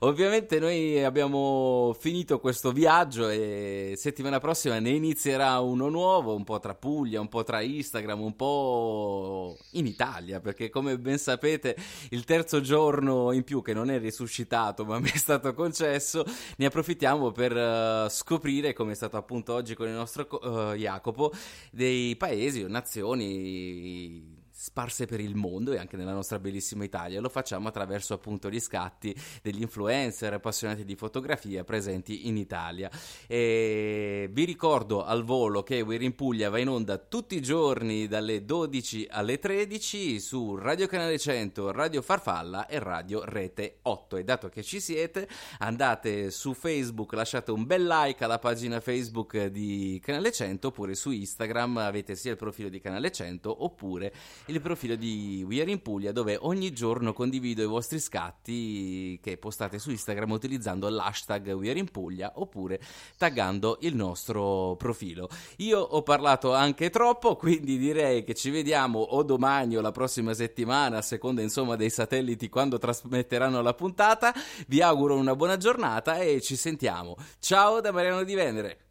ovviamente 0.00 0.58
noi 0.58 1.02
abbiamo 1.02 1.96
finito 1.98 2.38
questo 2.38 2.70
viaggio 2.70 3.28
e 3.28 3.94
settimana 3.96 4.40
prossima 4.40 4.78
ne 4.78 4.90
inizierà 4.90 5.58
uno 5.60 5.88
nuovo, 5.88 6.34
un 6.34 6.44
po' 6.44 6.60
tra 6.60 6.74
Puglia, 6.74 7.20
un 7.20 7.28
po' 7.28 7.44
tra 7.44 7.62
Instagram, 7.62 8.20
un 8.20 8.36
po' 8.36 9.56
in 9.72 9.86
Italia, 9.86 10.40
perché 10.40 10.68
come 10.68 10.98
ben 10.98 11.18
sapete 11.18 11.76
il 12.10 12.24
terzo 12.24 12.60
giorno 12.60 13.32
in 13.32 13.44
più 13.44 13.62
che 13.62 13.72
non 13.72 13.90
è 13.90 13.98
risuscitato 13.98 14.84
ma 14.84 14.98
mi 14.98 15.10
è 15.10 15.16
stato 15.16 15.54
concesso, 15.54 16.24
ne 16.56 16.66
approfittiamo 16.66 17.32
per 17.32 17.56
eh, 17.56 18.06
scoprire, 18.10 18.72
come 18.72 18.92
è 18.92 18.94
stato 18.96 19.16
appunto 19.16 19.54
oggi 19.54 19.74
con 19.74 19.86
il 19.88 19.94
nostro 19.94 20.72
eh, 20.72 20.76
Jacopo, 20.76 21.32
dei 21.70 22.16
paesi 22.16 22.62
o 22.62 22.68
nazioni 22.68 24.33
sparse 24.64 25.04
per 25.04 25.20
il 25.20 25.34
mondo 25.34 25.72
e 25.72 25.78
anche 25.78 25.98
nella 25.98 26.14
nostra 26.14 26.38
bellissima 26.38 26.84
Italia. 26.84 27.20
Lo 27.20 27.28
facciamo 27.28 27.68
attraverso 27.68 28.14
appunto 28.14 28.48
gli 28.48 28.58
scatti 28.58 29.14
degli 29.42 29.60
influencer 29.60 30.32
appassionati 30.32 30.86
di 30.86 30.96
fotografia 30.96 31.64
presenti 31.64 32.28
in 32.28 32.38
Italia. 32.38 32.90
E 33.26 34.26
vi 34.32 34.44
ricordo 34.44 35.04
al 35.04 35.22
volo 35.22 35.62
che 35.62 35.82
We're 35.82 36.02
in 36.02 36.14
Puglia 36.14 36.48
va 36.48 36.58
in 36.58 36.68
onda 36.68 36.96
tutti 36.96 37.36
i 37.36 37.42
giorni 37.42 38.08
dalle 38.08 38.46
12 38.46 39.08
alle 39.10 39.38
13 39.38 40.18
su 40.18 40.56
Radio 40.56 40.86
Canale 40.86 41.18
100, 41.18 41.70
Radio 41.70 42.00
Farfalla 42.00 42.66
e 42.66 42.78
Radio 42.78 43.22
Rete 43.22 43.80
8. 43.82 44.16
E 44.16 44.24
dato 44.24 44.48
che 44.48 44.62
ci 44.62 44.80
siete, 44.80 45.28
andate 45.58 46.30
su 46.30 46.54
Facebook, 46.54 47.12
lasciate 47.12 47.50
un 47.50 47.66
bel 47.66 47.86
like 47.86 48.24
alla 48.24 48.38
pagina 48.38 48.80
Facebook 48.80 49.44
di 49.48 50.00
Canale 50.02 50.32
100 50.32 50.68
oppure 50.68 50.94
su 50.94 51.10
Instagram 51.10 51.76
avete 51.76 52.16
sia 52.16 52.30
il 52.30 52.38
profilo 52.38 52.70
di 52.70 52.80
Canale 52.80 53.12
100 53.12 53.62
oppure 53.62 54.12
il 54.54 54.60
profilo 54.60 54.94
di 54.94 55.44
We 55.46 55.60
Are 55.60 55.70
in 55.70 55.82
Puglia 55.82 56.12
dove 56.12 56.38
ogni 56.40 56.72
giorno 56.72 57.12
condivido 57.12 57.62
i 57.62 57.66
vostri 57.66 57.98
scatti 57.98 59.18
che 59.22 59.36
postate 59.36 59.78
su 59.78 59.90
Instagram 59.90 60.30
utilizzando 60.30 60.88
l'hashtag 60.88 61.48
We 61.54 61.70
Are 61.70 61.78
in 61.78 61.90
Puglia 61.90 62.32
oppure 62.36 62.80
taggando 63.18 63.78
il 63.80 63.94
nostro 63.94 64.76
profilo. 64.76 65.28
Io 65.58 65.80
ho 65.80 66.02
parlato 66.02 66.54
anche 66.54 66.90
troppo, 66.90 67.36
quindi 67.36 67.78
direi 67.78 68.24
che 68.24 68.34
ci 68.34 68.50
vediamo 68.50 69.00
o 69.00 69.22
domani 69.22 69.76
o 69.76 69.80
la 69.80 69.92
prossima 69.92 70.34
settimana, 70.34 70.98
a 70.98 71.02
seconda 71.02 71.42
insomma 71.42 71.76
dei 71.76 71.90
satelliti 71.90 72.48
quando 72.48 72.78
trasmetteranno 72.78 73.60
la 73.60 73.74
puntata. 73.74 74.32
Vi 74.68 74.80
auguro 74.80 75.16
una 75.16 75.34
buona 75.34 75.56
giornata 75.56 76.18
e 76.18 76.40
ci 76.40 76.56
sentiamo. 76.56 77.16
Ciao 77.40 77.80
da 77.80 77.90
Mariano 77.90 78.22
Di 78.22 78.34
Venere. 78.34 78.83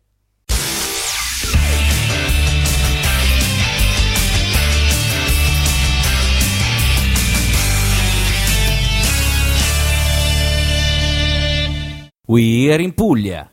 We 12.25 12.71
Are 12.71 12.79
in 12.79 12.93
Puglia. 12.93 13.51